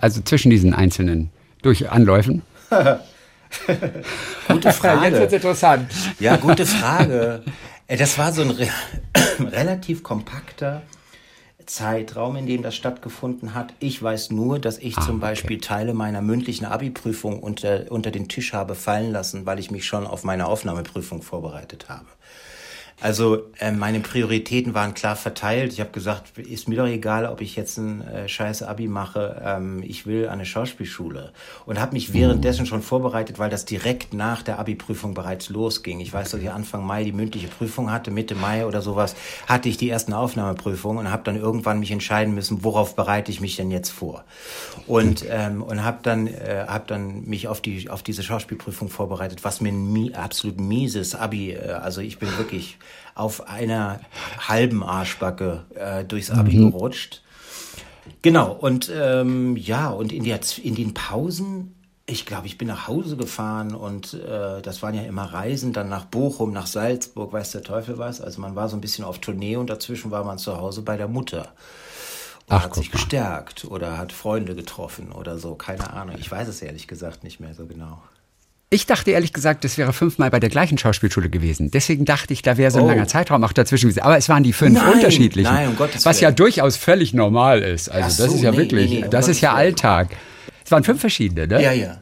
Also 0.00 0.20
zwischen 0.22 0.50
diesen 0.50 0.74
einzelnen 0.74 1.30
durch 1.62 1.90
Anläufen? 1.90 2.42
gute 4.48 4.72
Frage. 4.72 5.06
Jetzt 5.06 5.20
wird's 5.20 5.32
interessant. 5.32 5.90
Ja, 6.18 6.36
gute 6.36 6.66
Frage. 6.66 7.44
Äh, 7.86 7.96
das 7.96 8.18
war 8.18 8.32
so 8.32 8.42
ein 8.42 8.50
re 8.50 8.68
relativ 9.38 10.02
kompakter 10.02 10.82
Zeitraum, 11.66 12.36
in 12.36 12.46
dem 12.46 12.62
das 12.62 12.74
stattgefunden 12.74 13.54
hat. 13.54 13.74
Ich 13.78 14.02
weiß 14.02 14.30
nur, 14.30 14.58
dass 14.58 14.78
ich 14.78 14.96
ah, 14.98 15.00
zum 15.02 15.20
Beispiel 15.20 15.56
okay. 15.56 15.66
Teile 15.66 15.94
meiner 15.94 16.22
mündlichen 16.22 16.66
Abi-Prüfung 16.66 17.40
unter, 17.40 17.90
unter 17.90 18.10
den 18.10 18.28
Tisch 18.28 18.52
habe 18.52 18.74
fallen 18.74 19.12
lassen, 19.12 19.46
weil 19.46 19.58
ich 19.58 19.70
mich 19.70 19.86
schon 19.86 20.06
auf 20.06 20.24
meine 20.24 20.46
Aufnahmeprüfung 20.46 21.22
vorbereitet 21.22 21.88
habe. 21.88 22.06
Also 23.00 23.44
äh, 23.58 23.72
meine 23.72 24.00
Prioritäten 24.00 24.74
waren 24.74 24.92
klar 24.92 25.16
verteilt. 25.16 25.72
Ich 25.72 25.80
habe 25.80 25.90
gesagt, 25.90 26.36
ist 26.36 26.68
mir 26.68 26.76
doch 26.76 26.86
egal, 26.86 27.24
ob 27.24 27.40
ich 27.40 27.56
jetzt 27.56 27.78
ein 27.78 28.02
äh, 28.02 28.28
scheiß 28.28 28.62
Abi 28.62 28.88
mache. 28.88 29.40
Ähm, 29.42 29.82
ich 29.82 30.04
will 30.04 30.28
eine 30.28 30.44
Schauspielschule 30.44 31.32
und 31.64 31.80
habe 31.80 31.94
mich 31.94 32.12
währenddessen 32.12 32.66
schon 32.66 32.82
vorbereitet, 32.82 33.38
weil 33.38 33.48
das 33.48 33.64
direkt 33.64 34.12
nach 34.12 34.42
der 34.42 34.58
Abi-Prüfung 34.58 35.14
bereits 35.14 35.48
losging. 35.48 36.00
Ich 36.00 36.12
weiß, 36.12 36.30
dass 36.30 36.40
ich 36.42 36.50
Anfang 36.50 36.84
Mai 36.84 37.04
die 37.04 37.12
mündliche 37.12 37.48
Prüfung 37.48 37.90
hatte, 37.90 38.10
Mitte 38.10 38.34
Mai 38.34 38.66
oder 38.66 38.82
sowas 38.82 39.16
hatte 39.46 39.70
ich 39.70 39.78
die 39.78 39.88
ersten 39.88 40.12
Aufnahmeprüfungen 40.12 41.06
und 41.06 41.10
habe 41.10 41.22
dann 41.24 41.36
irgendwann 41.36 41.80
mich 41.80 41.92
entscheiden 41.92 42.34
müssen, 42.34 42.64
worauf 42.64 42.96
bereite 42.96 43.32
ich 43.32 43.40
mich 43.40 43.56
denn 43.56 43.70
jetzt 43.70 43.90
vor. 43.90 44.24
Und 44.86 45.24
ähm, 45.30 45.62
und 45.62 45.84
habe 45.84 46.00
dann 46.02 46.26
äh, 46.26 46.66
hab 46.68 46.86
dann 46.86 47.24
mich 47.24 47.48
auf 47.48 47.62
die 47.62 47.88
auf 47.88 48.02
diese 48.02 48.22
Schauspielprüfung 48.22 48.90
vorbereitet, 48.90 49.42
was 49.42 49.62
mir 49.62 49.70
ein 49.70 49.90
mie 49.90 50.14
absolut 50.14 50.60
mieses 50.60 51.14
Abi. 51.14 51.52
Äh, 51.52 51.70
also 51.70 52.02
ich 52.02 52.18
bin 52.18 52.28
wirklich 52.36 52.76
auf 53.14 53.48
einer 53.48 54.00
halben 54.48 54.82
Arschbacke 54.82 55.64
äh, 55.74 56.04
durchs 56.04 56.30
Abi 56.30 56.56
mhm. 56.56 56.72
gerutscht. 56.72 57.22
Genau, 58.22 58.52
und 58.52 58.90
ähm, 58.94 59.56
ja, 59.56 59.88
und 59.90 60.12
in, 60.12 60.24
der, 60.24 60.40
in 60.62 60.74
den 60.74 60.94
Pausen, 60.94 61.74
ich 62.06 62.26
glaube, 62.26 62.46
ich 62.46 62.58
bin 62.58 62.68
nach 62.68 62.88
Hause 62.88 63.16
gefahren 63.16 63.74
und 63.74 64.14
äh, 64.14 64.60
das 64.62 64.82
waren 64.82 64.94
ja 64.94 65.02
immer 65.02 65.32
Reisen, 65.32 65.72
dann 65.72 65.88
nach 65.88 66.06
Bochum, 66.06 66.52
nach 66.52 66.66
Salzburg, 66.66 67.32
weiß 67.32 67.52
der 67.52 67.62
Teufel 67.62 67.98
was. 67.98 68.20
Also 68.20 68.40
man 68.40 68.56
war 68.56 68.68
so 68.68 68.76
ein 68.76 68.80
bisschen 68.80 69.04
auf 69.04 69.18
Tournee 69.18 69.56
und 69.56 69.70
dazwischen 69.70 70.10
war 70.10 70.24
man 70.24 70.38
zu 70.38 70.56
Hause 70.56 70.82
bei 70.82 70.96
der 70.96 71.08
Mutter. 71.08 71.52
Und 72.46 72.56
Ach, 72.56 72.64
hat 72.64 72.74
sich 72.74 72.90
gestärkt 72.90 73.64
oder 73.64 73.96
hat 73.96 74.12
Freunde 74.12 74.54
getroffen 74.54 75.12
oder 75.12 75.38
so, 75.38 75.54
keine 75.54 75.92
Ahnung. 75.92 76.16
Ich 76.18 76.30
weiß 76.30 76.48
es 76.48 76.60
ehrlich 76.62 76.88
gesagt 76.88 77.22
nicht 77.22 77.38
mehr 77.38 77.54
so 77.54 77.66
genau. 77.66 78.02
Ich 78.72 78.86
dachte 78.86 79.10
ehrlich 79.10 79.32
gesagt, 79.32 79.64
das 79.64 79.78
wäre 79.78 79.92
fünfmal 79.92 80.30
bei 80.30 80.38
der 80.38 80.48
gleichen 80.48 80.78
Schauspielschule 80.78 81.28
gewesen. 81.28 81.72
Deswegen 81.72 82.04
dachte 82.04 82.32
ich, 82.32 82.42
da 82.42 82.56
wäre 82.56 82.70
so 82.70 82.78
ein 82.78 82.84
oh. 82.84 82.88
langer 82.88 83.08
Zeitraum 83.08 83.42
auch 83.42 83.52
dazwischen 83.52 83.88
gewesen. 83.88 84.04
Aber 84.04 84.16
es 84.16 84.28
waren 84.28 84.44
die 84.44 84.52
fünf 84.52 84.78
nein, 84.78 84.92
unterschiedlichen. 84.92 85.52
Nein, 85.52 85.70
um 85.70 85.76
Gottes 85.76 86.06
was 86.06 86.20
ja 86.20 86.30
durchaus 86.30 86.76
völlig 86.76 87.12
normal 87.12 87.62
ist. 87.62 87.88
Also 87.88 88.10
so, 88.10 88.24
das 88.24 88.34
ist 88.34 88.42
ja 88.42 88.52
nee, 88.52 88.58
wirklich, 88.58 88.90
nee, 88.90 88.96
nee, 88.98 89.04
um 89.04 89.10
das 89.10 89.24
Gottes 89.24 89.38
ist 89.38 89.40
ja 89.40 89.54
Alltag. 89.54 90.16
Es 90.64 90.70
waren 90.70 90.84
fünf 90.84 91.00
verschiedene, 91.00 91.48
ne? 91.48 91.60
Ja, 91.60 91.72
ja. 91.72 92.00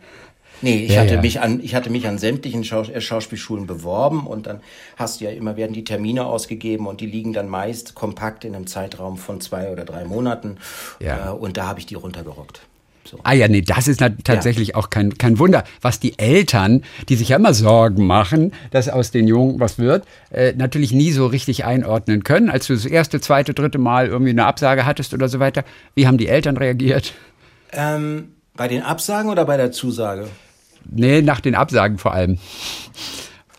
Nee, 0.60 0.84
ich 0.84 0.92
ja, 0.92 1.00
hatte 1.00 1.14
ja. 1.14 1.20
mich 1.22 1.40
an, 1.40 1.60
ich 1.62 1.74
hatte 1.74 1.88
mich 1.88 2.06
an 2.06 2.18
sämtlichen 2.18 2.64
Schaus 2.64 2.90
äh, 2.90 3.00
Schauspielschulen 3.00 3.66
beworben 3.66 4.26
und 4.26 4.46
dann 4.46 4.60
hast 4.96 5.20
du 5.20 5.24
ja 5.24 5.30
immer, 5.30 5.56
werden 5.56 5.72
die 5.72 5.84
Termine 5.84 6.26
ausgegeben 6.26 6.86
und 6.86 7.00
die 7.00 7.06
liegen 7.06 7.32
dann 7.32 7.48
meist 7.48 7.94
kompakt 7.94 8.44
in 8.44 8.54
einem 8.54 8.66
Zeitraum 8.66 9.16
von 9.16 9.40
zwei 9.40 9.70
oder 9.70 9.86
drei 9.86 10.04
Monaten. 10.04 10.58
Ja. 11.00 11.30
Äh, 11.30 11.32
und 11.32 11.56
da 11.56 11.66
habe 11.66 11.78
ich 11.80 11.86
die 11.86 11.94
runtergerockt. 11.94 12.60
So. 13.04 13.18
Ah 13.22 13.32
ja, 13.32 13.48
nee, 13.48 13.62
das 13.62 13.88
ist 13.88 14.00
tatsächlich 14.24 14.68
ja. 14.68 14.74
auch 14.74 14.90
kein, 14.90 15.16
kein 15.16 15.38
Wunder. 15.38 15.64
Was 15.80 15.98
die 15.98 16.18
Eltern, 16.18 16.82
die 17.08 17.16
sich 17.16 17.30
ja 17.30 17.36
immer 17.36 17.54
Sorgen 17.54 18.06
machen, 18.06 18.52
dass 18.70 18.88
aus 18.88 19.10
den 19.10 19.26
Jungen 19.26 19.60
was 19.60 19.78
wird, 19.78 20.04
äh, 20.30 20.52
natürlich 20.52 20.92
nie 20.92 21.10
so 21.12 21.26
richtig 21.26 21.64
einordnen 21.64 22.22
können. 22.22 22.50
Als 22.50 22.66
du 22.66 22.74
das 22.74 22.84
erste, 22.84 23.20
zweite, 23.20 23.54
dritte 23.54 23.78
Mal 23.78 24.08
irgendwie 24.08 24.30
eine 24.30 24.44
Absage 24.44 24.84
hattest 24.84 25.14
oder 25.14 25.28
so 25.28 25.40
weiter, 25.40 25.64
wie 25.94 26.06
haben 26.06 26.18
die 26.18 26.28
Eltern 26.28 26.56
reagiert? 26.58 27.14
Ähm, 27.72 28.34
bei 28.54 28.68
den 28.68 28.82
Absagen 28.82 29.30
oder 29.30 29.44
bei 29.46 29.56
der 29.56 29.72
Zusage? 29.72 30.28
Nee, 30.90 31.22
nach 31.22 31.40
den 31.40 31.54
Absagen 31.54 31.98
vor 31.98 32.12
allem. 32.12 32.38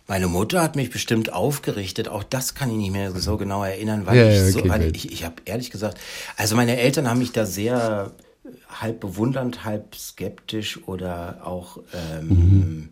Meine 0.07 0.27
Mutter 0.27 0.63
hat 0.63 0.75
mich 0.75 0.89
bestimmt 0.89 1.33
aufgerichtet. 1.33 2.07
Auch 2.07 2.23
das 2.23 2.55
kann 2.55 2.71
ich 2.71 2.77
nicht 2.77 2.91
mehr 2.91 3.11
so 3.11 3.37
genau 3.37 3.63
erinnern, 3.63 4.07
weil 4.07 4.17
ja, 4.17 4.31
ich 4.31 4.53
so, 4.53 4.59
okay, 4.59 4.69
weil 4.69 4.95
ich, 4.95 5.11
ich 5.11 5.23
habe 5.23 5.35
ehrlich 5.45 5.69
gesagt, 5.69 5.99
also 6.35 6.55
meine 6.55 6.77
Eltern 6.77 7.07
haben 7.07 7.19
mich 7.19 7.31
da 7.31 7.45
sehr 7.45 8.11
halb 8.67 8.99
bewundernd, 8.99 9.63
halb 9.65 9.95
skeptisch 9.95 10.87
oder 10.87 11.41
auch 11.43 11.77
ähm, 11.93 12.27
mhm. 12.27 12.89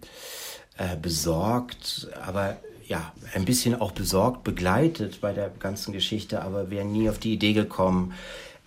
äh, 0.77 0.95
besorgt, 0.97 2.07
aber 2.25 2.57
ja, 2.85 3.11
ein 3.33 3.45
bisschen 3.45 3.79
auch 3.79 3.91
besorgt 3.91 4.43
begleitet 4.43 5.19
bei 5.21 5.33
der 5.33 5.49
ganzen 5.49 5.91
Geschichte, 5.93 6.41
aber 6.41 6.69
wäre 6.69 6.85
nie 6.85 7.09
auf 7.09 7.19
die 7.19 7.33
Idee 7.33 7.53
gekommen, 7.53 8.13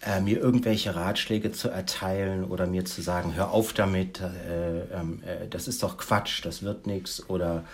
äh, 0.03 0.20
mir 0.20 0.38
irgendwelche 0.38 0.94
Ratschläge 0.94 1.53
zu 1.53 1.68
erteilen 1.68 2.44
oder 2.44 2.66
mir 2.66 2.85
zu 2.85 3.03
sagen, 3.03 3.35
hör 3.35 3.50
auf 3.50 3.72
damit, 3.72 4.20
äh, 4.20 4.81
ähm, 4.94 5.22
äh, 5.26 5.46
das 5.48 5.68
ist 5.68 5.83
doch 5.83 5.98
Quatsch, 5.98 6.44
das 6.44 6.62
wird 6.62 6.87
nichts 6.87 7.29
oder 7.29 7.64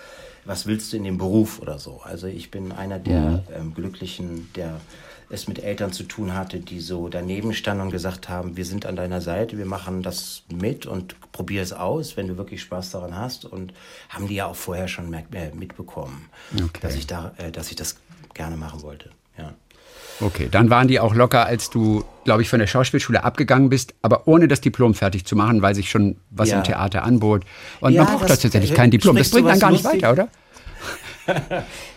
was 0.44 0.66
willst 0.66 0.92
du 0.92 0.96
in 0.96 1.04
dem 1.04 1.18
Beruf 1.18 1.60
oder 1.60 1.78
so. 1.78 2.00
Also 2.04 2.26
ich 2.26 2.50
bin 2.50 2.72
einer 2.72 2.98
der 2.98 3.20
mhm. 3.20 3.40
ähm, 3.54 3.74
Glücklichen, 3.74 4.48
der 4.54 4.80
es 5.28 5.48
mit 5.48 5.62
Eltern 5.62 5.92
zu 5.92 6.04
tun 6.04 6.34
hatte, 6.34 6.60
die 6.60 6.80
so 6.80 7.08
daneben 7.08 7.52
standen 7.52 7.82
und 7.82 7.90
gesagt 7.90 8.28
haben, 8.28 8.56
wir 8.56 8.64
sind 8.64 8.86
an 8.86 8.96
deiner 8.96 9.20
Seite, 9.20 9.58
wir 9.58 9.66
machen 9.66 10.02
das 10.02 10.42
mit 10.52 10.86
und 10.86 11.16
probier 11.32 11.62
es 11.62 11.72
aus, 11.72 12.16
wenn 12.16 12.28
du 12.28 12.36
wirklich 12.36 12.62
Spaß 12.62 12.92
daran 12.92 13.16
hast. 13.16 13.44
Und 13.44 13.72
haben 14.08 14.28
die 14.28 14.36
ja 14.36 14.46
auch 14.46 14.56
vorher 14.56 14.88
schon 14.88 15.12
äh, 15.12 15.50
mitbekommen, 15.54 16.28
okay. 16.54 16.80
dass, 16.80 16.94
ich 16.94 17.06
da, 17.06 17.32
äh, 17.38 17.50
dass 17.50 17.70
ich 17.70 17.76
das 17.76 17.96
gerne 18.34 18.56
machen 18.56 18.82
wollte. 18.82 19.10
Ja. 19.36 19.52
Okay, 20.20 20.48
dann 20.50 20.70
waren 20.70 20.88
die 20.88 20.98
auch 20.98 21.14
locker, 21.14 21.44
als 21.44 21.68
du, 21.68 22.04
glaube 22.24 22.40
ich, 22.40 22.48
von 22.48 22.58
der 22.58 22.66
Schauspielschule 22.66 23.22
abgegangen 23.22 23.68
bist, 23.68 23.94
aber 24.00 24.26
ohne 24.26 24.48
das 24.48 24.62
Diplom 24.62 24.94
fertig 24.94 25.26
zu 25.26 25.36
machen, 25.36 25.60
weil 25.60 25.74
sich 25.74 25.90
schon 25.90 26.16
was 26.30 26.48
ja. 26.48 26.58
im 26.58 26.64
Theater 26.64 27.02
anbobot. 27.04 27.44
Und 27.80 27.92
ja, 27.92 28.04
man 28.04 28.14
braucht 28.14 28.30
das, 28.30 28.40
tatsächlich 28.40 28.72
kein 28.72 28.90
Diplom. 28.90 29.16
Das 29.16 29.30
bringt 29.30 29.48
dann 29.48 29.58
gar 29.58 29.70
nicht 29.70 29.84
weiter, 29.84 30.12
oder? 30.12 30.28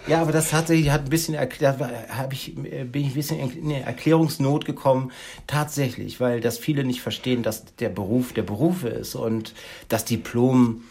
Ja, 0.08 0.22
aber 0.22 0.32
das 0.32 0.50
tatsächlich 0.50 0.92
hat 0.92 1.04
ein 1.06 1.10
bisschen 1.10 1.36
da 1.60 1.78
habe 2.10 2.34
ich 2.34 2.56
bin 2.56 3.02
ich 3.02 3.10
ein 3.10 3.14
bisschen 3.14 3.40
in 3.40 3.66
eine 3.66 3.84
Erklärungsnot 3.84 4.66
gekommen 4.66 5.12
tatsächlich, 5.48 6.20
weil 6.20 6.42
das 6.42 6.58
viele 6.58 6.84
nicht 6.84 7.02
verstehen, 7.02 7.44
dass 7.44 7.76
der 7.76 7.90
Beruf 7.90 8.34
der 8.34 8.44
Berufe 8.44 8.90
ist 8.90 9.16
und 9.16 9.54
das 9.88 10.06
Diplom 10.06 10.84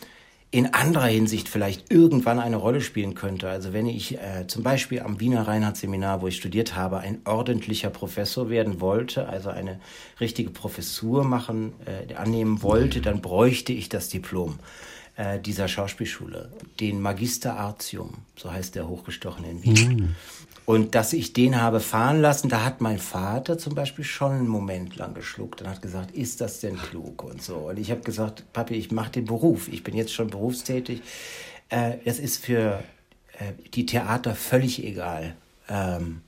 in 0.51 0.73
anderer 0.73 1.09
Hinsicht 1.09 1.49
vielleicht 1.49 1.93
irgendwann 1.93 2.39
eine 2.39 2.57
Rolle 2.57 2.81
spielen 2.81 3.15
könnte. 3.15 3.51
Also 3.51 3.75
wenn 3.75 3.87
ich 3.87 4.15
äh, 4.17 4.47
zum 4.47 4.63
Beispiel 4.63 5.01
am 5.01 5.21
Wiener 5.21 5.47
Reinhardt-Seminar, 5.47 6.23
wo 6.23 6.29
ich 6.29 6.37
studiert 6.37 6.75
habe, 6.75 7.01
ein 7.01 7.21
ordentlicher 7.27 7.91
Professor 7.91 8.49
werden 8.49 8.81
wollte, 8.81 9.29
also 9.29 9.51
eine 9.51 9.79
richtige 10.21 10.49
Professur 10.49 11.25
machen, 11.25 11.75
äh, 11.85 12.15
annehmen 12.15 12.63
wollte, 12.63 13.03
dann 13.03 13.21
bräuchte 13.21 13.75
ich 13.75 13.91
das 13.91 14.09
Diplom 14.09 14.59
äh, 15.19 15.41
dieser 15.41 15.67
Schauspielschule, 15.67 16.49
den 16.79 17.01
Magister 17.01 17.59
Artium, 17.59 18.19
so 18.37 18.53
heißt 18.53 18.77
der 18.77 18.89
hochgestochene 18.89 19.51
in 19.51 19.65
Wien. 19.65 19.89
Mhm. 19.89 20.15
Und 20.65 20.95
dass 20.95 21.13
ich 21.13 21.33
den 21.33 21.61
habe 21.61 21.81
fahren 21.81 22.21
lassen, 22.21 22.49
da 22.49 22.65
hat 22.65 22.81
mein 22.81 22.99
Vater 22.99 23.59
zum 23.59 23.75
Beispiel 23.75 24.05
schon 24.05 24.33
einen 24.33 24.47
Moment 24.47 24.95
lang 24.95 25.15
geschluckt 25.15 25.61
und 25.61 25.69
hat 25.69 25.83
gesagt, 25.83 26.13
ist 26.13 26.41
das 26.41 26.61
denn 26.61 26.77
klug 26.77 27.25
und 27.25 27.43
so. 27.43 27.57
Und 27.57 27.81
ich 27.81 27.91
habe 27.91 28.03
gesagt, 28.03 28.45
Papi, 28.53 28.75
ich 28.75 28.93
mache 28.93 29.11
den 29.11 29.25
Beruf, 29.25 29.67
ich 29.67 29.83
bin 29.83 29.97
jetzt 29.97 30.13
schon 30.13 30.31
berufstätig. 30.31 31.03
Äh, 31.69 31.95
das 32.05 32.21
ist 32.21 32.45
für 32.45 32.85
äh, 33.39 33.55
die 33.75 33.87
Theater 33.87 34.37
völlig 34.37 34.85
egal. 34.85 35.35
Ähm, 35.69 36.21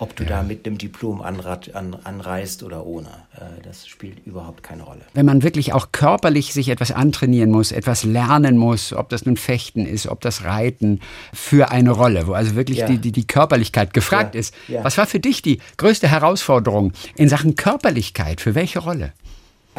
ob 0.00 0.16
du 0.16 0.24
ja. 0.24 0.30
da 0.30 0.42
mit 0.42 0.66
einem 0.66 0.78
Diplom 0.78 1.20
anrat, 1.20 1.74
an, 1.74 1.94
anreist 2.04 2.62
oder 2.62 2.86
ohne. 2.86 3.08
Äh, 3.36 3.62
das 3.62 3.86
spielt 3.86 4.26
überhaupt 4.26 4.62
keine 4.62 4.82
Rolle. 4.82 5.02
Wenn 5.12 5.26
man 5.26 5.42
wirklich 5.42 5.74
auch 5.74 5.92
körperlich 5.92 6.54
sich 6.54 6.70
etwas 6.70 6.90
antrainieren 6.90 7.50
muss, 7.50 7.70
etwas 7.70 8.02
lernen 8.02 8.56
muss, 8.56 8.94
ob 8.94 9.10
das 9.10 9.26
nun 9.26 9.36
Fechten 9.36 9.84
ist, 9.84 10.06
ob 10.06 10.22
das 10.22 10.42
Reiten, 10.42 11.00
für 11.34 11.70
eine 11.70 11.90
Rolle, 11.90 12.26
wo 12.26 12.32
also 12.32 12.56
wirklich 12.56 12.78
ja. 12.78 12.86
die, 12.86 12.96
die, 12.96 13.12
die 13.12 13.26
Körperlichkeit 13.26 13.92
gefragt 13.92 14.34
ja. 14.34 14.40
ist. 14.40 14.54
Was 14.82 14.96
war 14.96 15.06
für 15.06 15.20
dich 15.20 15.42
die 15.42 15.60
größte 15.76 16.08
Herausforderung 16.08 16.92
in 17.16 17.28
Sachen 17.28 17.54
Körperlichkeit? 17.54 18.40
Für 18.40 18.54
welche 18.54 18.78
Rolle? 18.78 19.12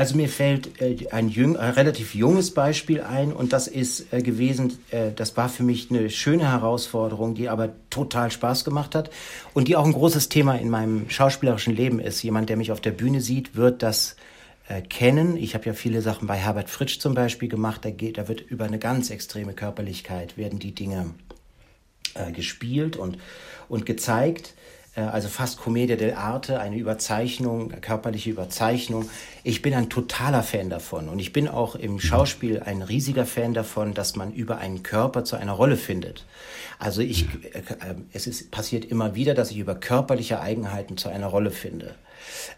Also 0.02 0.16
mir 0.16 0.30
fällt 0.30 0.82
äh, 0.82 1.10
ein, 1.12 1.30
jüng, 1.30 1.58
ein, 1.58 1.74
relativ 1.74 2.16
junges 2.16 2.56
Beispiel 2.56 3.02
ein 3.02 3.32
und 3.32 3.54
das 3.54 3.68
ist 3.68 4.12
äh, 4.12 4.24
gewesen, 4.24 4.80
äh, 4.90 5.12
das 5.16 5.38
war 5.38 5.48
für 5.48 5.62
mich 5.62 5.92
eine 5.92 6.10
schöne 6.10 6.52
Herausforderung, 6.52 7.36
die 7.36 7.50
aber 7.50 7.70
total 7.92 8.32
Spaß 8.32 8.66
gemacht 8.66 8.96
hat 8.96 9.12
und 9.54 9.68
die 9.68 9.76
auch 9.76 9.86
ein 9.86 9.94
großes 9.94 10.28
Thema 10.28 10.56
in 10.56 10.72
meinem 10.72 11.08
schauspielerischen 11.12 11.76
Leben 11.76 12.00
ist. 12.00 12.24
Jemand, 12.24 12.50
der 12.50 12.58
mich 12.58 12.72
auf 12.72 12.82
der 12.82 12.90
Bühne 12.90 13.22
sieht, 13.22 13.56
wird 13.56 13.84
das 13.84 14.16
äh, 14.68 14.82
kennen. 14.82 15.38
Ich 15.38 15.54
habe 15.54 15.68
ja 15.68 15.74
viele 15.74 16.02
Sachen 16.02 16.28
bei 16.28 16.36
Herbert 16.36 16.72
Fritsch 16.72 16.98
zum 16.98 17.14
Beispiel 17.14 17.48
gemacht. 17.48 17.86
Da, 17.86 17.92
geht, 17.92 18.18
da 18.18 18.28
wird 18.28 18.42
über 18.42 18.66
eine 18.66 18.80
ganz 18.80 19.12
extreme 19.12 19.54
Körperlichkeit 19.54 20.36
werden 20.36 20.58
die 20.58 20.74
Dinge 20.74 21.12
äh, 22.16 22.32
gespielt 22.32 22.98
und, 22.98 23.20
und 23.70 23.86
gezeigt. 23.86 24.56
Äh, 24.96 25.02
also 25.02 25.28
fast 25.28 25.60
Commedia 25.60 25.96
dell'arte, 25.96 26.58
eine 26.60 26.78
Überzeichnung, 26.78 27.70
körperliche 27.82 28.30
Überzeichnung. 28.30 29.10
Ich 29.44 29.62
bin 29.62 29.74
ein 29.74 29.90
totaler 29.90 30.44
Fan 30.44 30.70
davon 30.70 31.10
und 31.10 31.20
ich 31.20 31.34
bin 31.34 31.48
auch 31.48 31.76
im 31.76 32.00
Schauspiel 32.00 32.62
ein 32.62 32.82
riesiger 32.82 33.26
Fan 33.26 33.54
davon, 33.54 33.94
dass 33.94 34.16
man 34.16 34.34
über 34.34 34.58
einen 34.58 34.84
Körper 34.84 35.24
zu 35.24 35.36
einer 35.36 35.54
Rolle 35.54 35.78
findet. 35.78 36.26
Also 36.80 37.02
ich, 37.02 37.26
äh, 37.54 37.60
äh, 37.60 37.96
es 38.14 38.28
ist, 38.28 38.52
passiert 38.52 38.86
immer 38.86 39.16
wieder, 39.16 39.34
dass 39.34 39.52
ich 39.52 39.58
über 39.58 39.76
körperliche 39.76 40.42
Eigenheiten 40.42 40.98
zu 40.98 41.10
einer 41.10 41.28
Rolle 41.28 41.52
finde. 41.52 41.96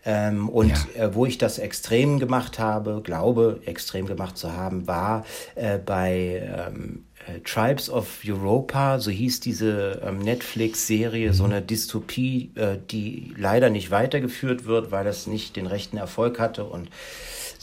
Ähm, 0.06 0.50
und 0.50 0.74
ja. 0.96 1.06
äh, 1.06 1.16
wo 1.16 1.26
ich 1.26 1.38
das 1.38 1.58
extrem 1.58 2.20
gemacht 2.20 2.60
habe, 2.60 3.02
glaube, 3.02 3.62
extrem 3.66 4.06
gemacht 4.06 4.38
zu 4.38 4.52
haben, 4.54 4.88
war 4.88 5.26
äh, 5.56 5.78
bei 5.78 6.44
ähm, 6.46 7.06
äh, 7.28 7.40
Tribes 7.40 7.90
of 7.90 8.20
Europa, 8.26 9.00
so 9.00 9.12
hieß 9.12 9.40
diese 9.40 10.02
ähm, 10.06 10.20
Netflix-Serie, 10.20 11.30
mhm. 11.30 11.34
so 11.34 11.44
eine 11.46 11.62
Dystopie, 11.62 12.52
äh, 12.56 12.78
die 12.92 13.34
leider 13.38 13.70
nicht 13.70 13.92
weitergeführt 13.92 14.66
wird, 14.66 14.92
weil 14.92 15.08
es 15.08 15.28
nicht 15.28 15.56
den 15.56 15.68
rechten 15.68 15.98
Erfolg 15.98 16.40
hatte 16.40 16.66
und 16.66 16.90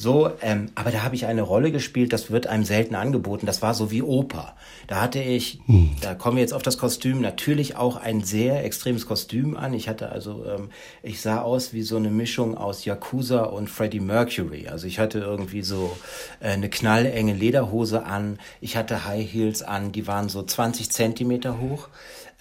so, 0.00 0.30
ähm, 0.40 0.70
aber 0.76 0.90
da 0.90 1.02
habe 1.02 1.14
ich 1.14 1.26
eine 1.26 1.42
Rolle 1.42 1.70
gespielt, 1.70 2.14
das 2.14 2.30
wird 2.30 2.46
einem 2.46 2.64
selten 2.64 2.94
angeboten. 2.94 3.44
Das 3.44 3.60
war 3.60 3.74
so 3.74 3.90
wie 3.90 4.00
Oper. 4.00 4.56
Da 4.86 5.02
hatte 5.02 5.22
ich, 5.22 5.60
hm. 5.66 5.90
da 6.00 6.14
kommen 6.14 6.38
wir 6.38 6.40
jetzt 6.40 6.54
auf 6.54 6.62
das 6.62 6.78
Kostüm, 6.78 7.20
natürlich 7.20 7.76
auch 7.76 7.98
ein 7.98 8.22
sehr 8.22 8.64
extremes 8.64 9.06
Kostüm 9.06 9.58
an. 9.58 9.74
Ich 9.74 9.90
hatte 9.90 10.10
also, 10.10 10.46
ähm, 10.46 10.70
ich 11.02 11.20
sah 11.20 11.42
aus 11.42 11.74
wie 11.74 11.82
so 11.82 11.98
eine 11.98 12.08
Mischung 12.08 12.56
aus 12.56 12.86
Yakuza 12.86 13.42
und 13.42 13.68
Freddie 13.68 14.00
Mercury. 14.00 14.68
Also 14.68 14.86
ich 14.86 14.98
hatte 14.98 15.18
irgendwie 15.18 15.60
so 15.60 15.94
äh, 16.40 16.48
eine 16.48 16.70
knallenge 16.70 17.34
Lederhose 17.34 18.06
an. 18.06 18.38
Ich 18.62 18.78
hatte 18.78 19.04
High 19.04 19.30
Heels 19.30 19.62
an, 19.62 19.92
die 19.92 20.06
waren 20.06 20.30
so 20.30 20.42
20 20.42 20.90
Zentimeter 20.90 21.60
hoch. 21.60 21.88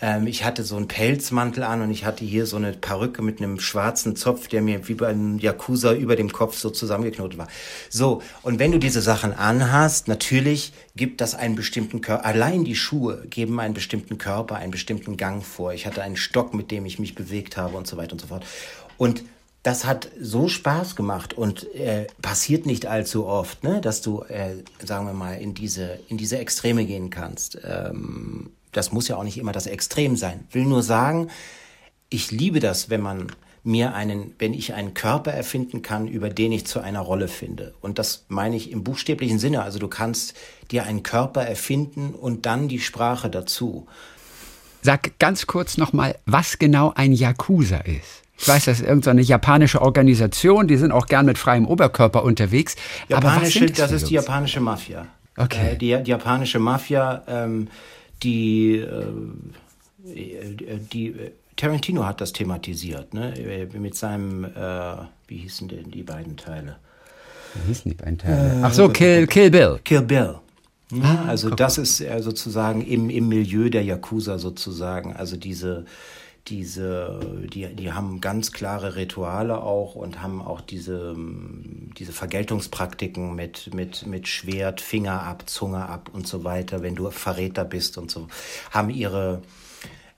Ähm, 0.02 0.28
ich 0.28 0.44
hatte 0.44 0.64
so 0.64 0.76
einen 0.76 0.88
Pelzmantel 0.88 1.64
an 1.64 1.82
und 1.82 1.92
ich 1.92 2.06
hatte 2.06 2.24
hier 2.24 2.46
so 2.46 2.58
eine 2.58 2.74
Perücke 2.74 3.22
mit 3.22 3.42
einem 3.42 3.60
schwarzen 3.60 4.16
Zopf, 4.16 4.48
der 4.48 4.62
mir 4.62 4.88
wie 4.88 4.94
bei 4.94 5.08
einem 5.08 5.40
Yakuza 5.40 5.94
über 5.94 6.16
dem 6.16 6.32
Kopf 6.32 6.58
so 6.58 6.70
zusammengeknotet 6.70 7.38
war. 7.38 7.48
So, 7.90 8.22
und 8.42 8.60
wenn 8.60 8.72
du 8.72 8.80
diese 8.80 9.02
Sachen 9.02 9.34
anhast, 9.34 10.08
natürlich 10.08 10.74
gibt 10.96 11.22
das 11.22 11.36
einen 11.36 11.56
bestimmten 11.56 12.02
Körper, 12.02 12.26
allein 12.26 12.64
die 12.64 12.76
Schuhe 12.76 13.26
geben 13.30 13.60
einen 13.60 13.74
bestimmten 13.74 14.18
Körper, 14.18 14.56
einen 14.56 14.72
bestimmten 14.72 15.18
Gang 15.18 15.44
vor. 15.44 15.74
Ich 15.74 15.86
hatte 15.86 16.02
einen 16.02 16.18
Stock, 16.18 16.54
mit 16.54 16.72
dem 16.72 16.86
ich 16.86 17.00
mich 17.00 17.16
bewegt 17.16 17.58
habe 17.58 17.78
und 17.78 17.88
so 17.88 17.98
weiter 17.98 18.14
und 18.14 18.22
so 18.22 18.28
fort. 18.28 18.46
Und 18.98 19.24
das 19.64 19.86
hat 19.86 20.10
so 20.20 20.48
Spaß 20.48 20.96
gemacht 20.96 21.34
und 21.34 21.74
äh, 21.76 22.08
passiert 22.22 22.66
nicht 22.66 22.86
allzu 22.86 23.26
oft, 23.26 23.64
ne, 23.64 23.82
dass 23.82 24.02
du, 24.02 24.24
äh, 24.24 24.64
sagen 24.86 25.06
wir 25.06 25.14
mal, 25.14 25.34
in 25.34 25.54
diese 25.54 26.00
in 26.08 26.18
diese 26.18 26.38
Extreme 26.38 26.86
gehen 26.86 27.10
kannst. 27.10 27.60
Ähm, 27.66 28.52
das 28.72 28.92
muss 28.92 29.08
ja 29.08 29.18
auch 29.18 29.24
nicht 29.24 29.38
immer 29.38 29.52
das 29.52 29.68
Extrem 29.68 30.16
sein. 30.16 30.48
Will 30.52 30.66
nur 30.66 30.84
sagen, 30.84 31.30
ich 32.10 32.32
liebe 32.32 32.60
das, 32.60 32.90
wenn 32.90 33.02
man 33.02 33.28
mir 33.64 33.94
einen, 33.94 34.34
wenn 34.40 34.54
ich 34.54 34.74
einen 34.74 34.94
Körper 34.94 35.32
erfinden 35.32 35.82
kann, 35.82 36.08
über 36.08 36.30
den 36.30 36.52
ich 36.52 36.66
zu 36.66 36.80
einer 36.80 37.02
Rolle 37.02 37.28
finde. 37.28 37.74
Und 37.82 38.00
das 38.00 38.26
meine 38.30 38.56
ich 38.56 38.72
im 38.72 38.84
buchstäblichen 38.84 39.40
Sinne. 39.40 39.64
Also 39.64 39.80
du 39.80 39.88
kannst 39.88 40.34
dir 40.72 40.86
einen 40.86 41.04
Körper 41.04 41.44
erfinden 41.44 42.14
und 42.14 42.46
dann 42.46 42.68
die 42.68 42.80
Sprache 42.80 43.30
dazu. 43.30 43.88
Sag 44.82 45.20
ganz 45.20 45.46
kurz 45.46 45.78
nochmal, 45.78 46.16
was 46.26 46.58
genau 46.58 46.94
ein 46.96 47.12
Yakuza 47.12 47.78
ist. 47.78 48.24
Ich 48.38 48.48
weiß, 48.48 48.66
das 48.66 48.80
ist 48.80 48.88
irgendeine 48.88 49.22
japanische 49.22 49.82
Organisation, 49.82 50.70
die 50.70 50.78
sind 50.78 50.94
auch 50.94 51.08
gern 51.08 51.26
mit 51.26 51.38
freiem 51.38 51.68
Oberkörper 51.68 52.24
unterwegs. 52.24 52.78
Japanische, 53.10 53.36
aber 53.36 53.46
was 53.46 53.54
sind 53.54 53.70
das, 53.72 53.78
das 53.78 53.92
ist 53.92 54.10
die 54.10 54.14
japanische 54.14 54.62
Mafia. 54.62 55.08
Okay. 55.36 55.74
Äh, 55.74 55.76
die, 55.76 56.04
die, 56.04 56.12
japanische 56.12 56.60
Mafia 56.60 57.24
ähm, 57.28 57.68
die, 58.24 58.78
äh, 58.78 59.06
die 60.92 61.16
Tarantino 61.56 62.06
hat 62.06 62.22
das 62.22 62.34
thematisiert, 62.34 63.14
ne? 63.14 63.68
Mit 63.74 63.96
seinem, 63.96 64.46
äh, 64.46 64.50
wie 65.28 65.38
hießen 65.38 65.68
denn 65.68 65.92
die 65.92 66.04
beiden 66.04 66.38
Teile? 66.38 66.78
Wie 67.54 67.68
hießen 67.68 67.92
die 67.92 67.98
beiden 67.98 68.18
Teile? 68.18 68.60
Äh, 68.60 68.64
Ach 68.64 68.74
so, 68.74 68.90
Kill, 68.90 69.28
Kill 69.28 69.52
Bill. 69.52 69.80
Kill 69.84 70.02
Bill. 70.02 70.36
Ja, 70.92 71.04
ah, 71.04 71.26
also 71.28 71.52
das 71.52 71.78
ist 71.78 71.98
sozusagen 71.98 72.82
im, 72.82 73.12
im 73.12 73.28
Milieu 73.28 73.70
der 73.70 73.84
Yakuza 73.84 74.40
sozusagen, 74.40 75.14
also 75.14 75.38
diese 75.38 75.86
diese, 76.50 77.20
die, 77.54 77.68
die 77.76 77.92
haben 77.94 78.22
ganz 78.22 78.52
klare 78.52 78.96
Rituale 78.96 79.62
auch 79.62 79.96
und 79.96 80.22
haben 80.22 80.42
auch 80.42 80.62
diese, 80.62 81.16
diese 81.98 82.12
Vergeltungspraktiken 82.12 83.36
mit, 83.36 83.74
mit, 83.74 84.08
mit 84.08 84.28
Schwert, 84.28 84.82
Finger 84.82 85.24
ab, 85.24 85.44
Zunge 85.48 85.88
ab 85.88 86.10
und 86.14 86.28
so 86.28 86.44
weiter, 86.44 86.82
wenn 86.82 86.96
du 86.96 87.10
Verräter 87.12 87.66
bist 87.66 87.98
und 87.98 88.10
so, 88.10 88.28
haben 88.72 88.90
ihre, 88.90 89.42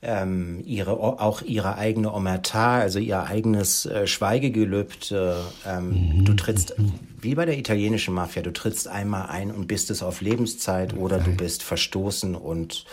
ähm, 0.04 0.64
ihre, 0.66 0.92
auch 1.00 1.44
ihre 1.44 1.78
eigene 1.78 2.12
Omerta, 2.12 2.80
also 2.80 2.98
ihr 2.98 3.24
eigenes 3.24 3.86
äh, 3.86 4.08
Schweigegelübde. 4.08 5.44
Ähm, 5.66 5.90
mhm. 6.18 6.26
Du 6.26 6.34
trittst, 6.34 6.76
wie 7.22 7.36
bei 7.36 7.46
der 7.46 7.58
italienischen 7.58 8.14
Mafia, 8.14 8.42
du 8.42 8.52
trittst 8.52 8.88
einmal 8.88 9.30
ein 9.30 9.52
und 9.52 9.68
bist 9.68 9.92
es 9.92 10.02
auf 10.02 10.22
Lebenszeit 10.22 10.96
oder 10.96 11.20
du 11.20 11.32
bist 11.36 11.62
verstoßen 11.62 12.36
und 12.36 12.86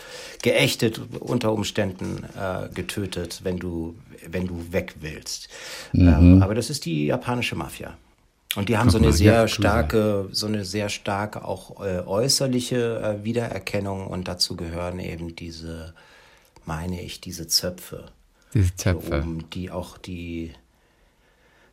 geächtet, 0.43 1.01
unter 1.19 1.51
Umständen 1.51 2.25
äh, 2.39 2.69
getötet, 2.73 3.41
wenn 3.43 3.57
du, 3.57 3.95
wenn 4.29 4.45
du 4.45 4.71
weg 4.71 4.95
willst. 5.01 5.49
Mhm. 5.93 6.07
Ähm, 6.07 6.43
aber 6.43 6.53
das 6.53 6.69
ist 6.69 6.85
die 6.85 7.07
japanische 7.07 7.55
Mafia. 7.55 7.97
Und 8.55 8.69
die 8.69 8.77
haben 8.77 8.87
Guck 8.87 8.93
so 8.93 8.97
eine 8.97 9.07
mal, 9.07 9.13
sehr 9.13 9.33
ja, 9.33 9.47
starke, 9.47 10.29
so 10.31 10.47
eine 10.47 10.65
sehr 10.65 10.89
starke 10.89 11.45
auch 11.45 11.83
äh, 11.83 11.99
äußerliche 11.99 13.19
äh, 13.19 13.23
Wiedererkennung 13.23 14.07
und 14.07 14.27
dazu 14.27 14.55
gehören 14.55 14.99
eben 14.99 15.35
diese 15.35 15.93
meine 16.69 17.01
ich, 17.01 17.19
diese 17.19 17.47
Zöpfe. 17.47 18.05
Diese 18.53 18.75
Zöpfe. 18.75 19.21
Oben, 19.21 19.49
die 19.49 19.71
auch 19.71 19.97
die 19.97 20.53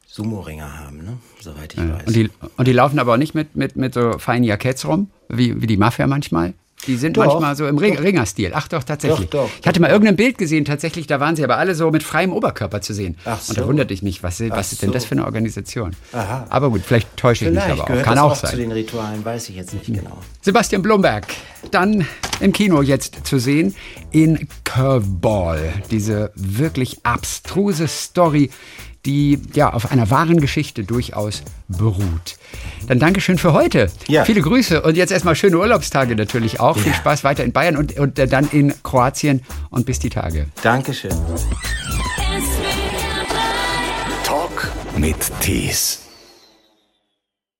Sumo-Ringer 0.06 0.78
haben, 0.78 1.04
ne? 1.04 1.18
soweit 1.40 1.74
ich 1.74 1.80
ja. 1.80 1.96
weiß. 1.98 2.06
Und 2.06 2.16
die, 2.16 2.30
und 2.56 2.66
die 2.66 2.72
laufen 2.72 2.98
aber 2.98 3.12
auch 3.12 3.18
nicht 3.18 3.34
mit, 3.34 3.54
mit, 3.56 3.76
mit 3.76 3.92
so 3.92 4.18
feinen 4.18 4.44
Jacketts 4.44 4.86
rum, 4.86 5.10
wie, 5.28 5.60
wie 5.60 5.66
die 5.66 5.76
Mafia 5.76 6.06
manchmal? 6.06 6.54
Die 6.86 6.96
sind 6.96 7.16
doch, 7.16 7.26
manchmal 7.26 7.56
so 7.56 7.66
im 7.66 7.78
Ring, 7.78 7.98
Ringerstil. 7.98 8.52
Ach 8.54 8.68
doch, 8.68 8.84
tatsächlich. 8.84 9.28
Doch, 9.30 9.44
doch, 9.44 9.50
ich 9.60 9.66
hatte 9.66 9.80
mal 9.80 9.90
irgendein 9.90 10.16
Bild 10.16 10.38
gesehen, 10.38 10.64
tatsächlich, 10.64 11.06
da 11.06 11.20
waren 11.20 11.36
sie 11.36 11.44
aber 11.44 11.58
alle 11.58 11.74
so 11.74 11.90
mit 11.90 12.02
freiem 12.02 12.32
Oberkörper 12.32 12.80
zu 12.80 12.94
sehen. 12.94 13.16
Ach 13.24 13.40
so. 13.40 13.50
Und 13.50 13.58
da 13.58 13.66
wunderte 13.66 13.92
ich 13.94 14.02
mich, 14.02 14.22
was, 14.22 14.40
was 14.40 14.72
ist 14.72 14.82
denn 14.82 14.92
das 14.92 15.04
für 15.04 15.12
eine 15.12 15.24
Organisation? 15.24 15.92
Aha. 16.12 16.46
Aber 16.48 16.70
gut, 16.70 16.82
vielleicht 16.84 17.16
täusche 17.16 17.44
ich 17.44 17.50
vielleicht 17.50 17.68
mich 17.68 17.80
aber 17.80 17.98
auch. 17.98 18.02
Kann 18.02 18.18
auch 18.18 18.34
sein. 18.34 18.50
zu 18.50 18.56
den 18.56 18.72
Ritualen, 18.72 19.24
weiß 19.24 19.48
ich 19.48 19.56
jetzt 19.56 19.74
nicht 19.74 19.86
genau. 19.86 20.18
Sebastian 20.40 20.82
Blumberg, 20.82 21.26
dann 21.70 22.06
im 22.40 22.52
Kino 22.52 22.82
jetzt 22.82 23.26
zu 23.26 23.38
sehen 23.38 23.74
in 24.10 24.48
Curveball. 24.64 25.72
Diese 25.90 26.32
wirklich 26.34 26.98
abstruse 27.04 27.88
Story, 27.88 28.50
die 29.06 29.40
ja 29.54 29.72
auf 29.72 29.90
einer 29.90 30.10
wahren 30.10 30.40
Geschichte 30.40 30.84
durchaus 30.84 31.42
beruht. 31.68 32.36
Dann 32.88 32.98
Dankeschön 32.98 33.38
für 33.38 33.52
heute. 33.52 33.90
Ja. 34.08 34.24
Viele 34.24 34.42
Grüße 34.42 34.82
und 34.82 34.96
jetzt 34.96 35.12
erstmal 35.12 35.36
schöne 35.36 35.58
Urlaubstage 35.58 36.16
natürlich 36.16 36.60
auch. 36.60 36.76
Ja. 36.76 36.82
Viel 36.82 36.94
Spaß 36.94 37.24
weiter 37.24 37.44
in 37.44 37.52
Bayern 37.52 37.76
und, 37.76 37.98
und 37.98 38.18
dann 38.18 38.48
in 38.50 38.74
Kroatien 38.82 39.42
und 39.70 39.86
bis 39.86 40.00
die 40.00 40.10
Tage. 40.10 40.46
Dankeschön. 40.62 41.12
Talk 44.24 44.72
mit 44.96 45.16
Tees. 45.40 46.05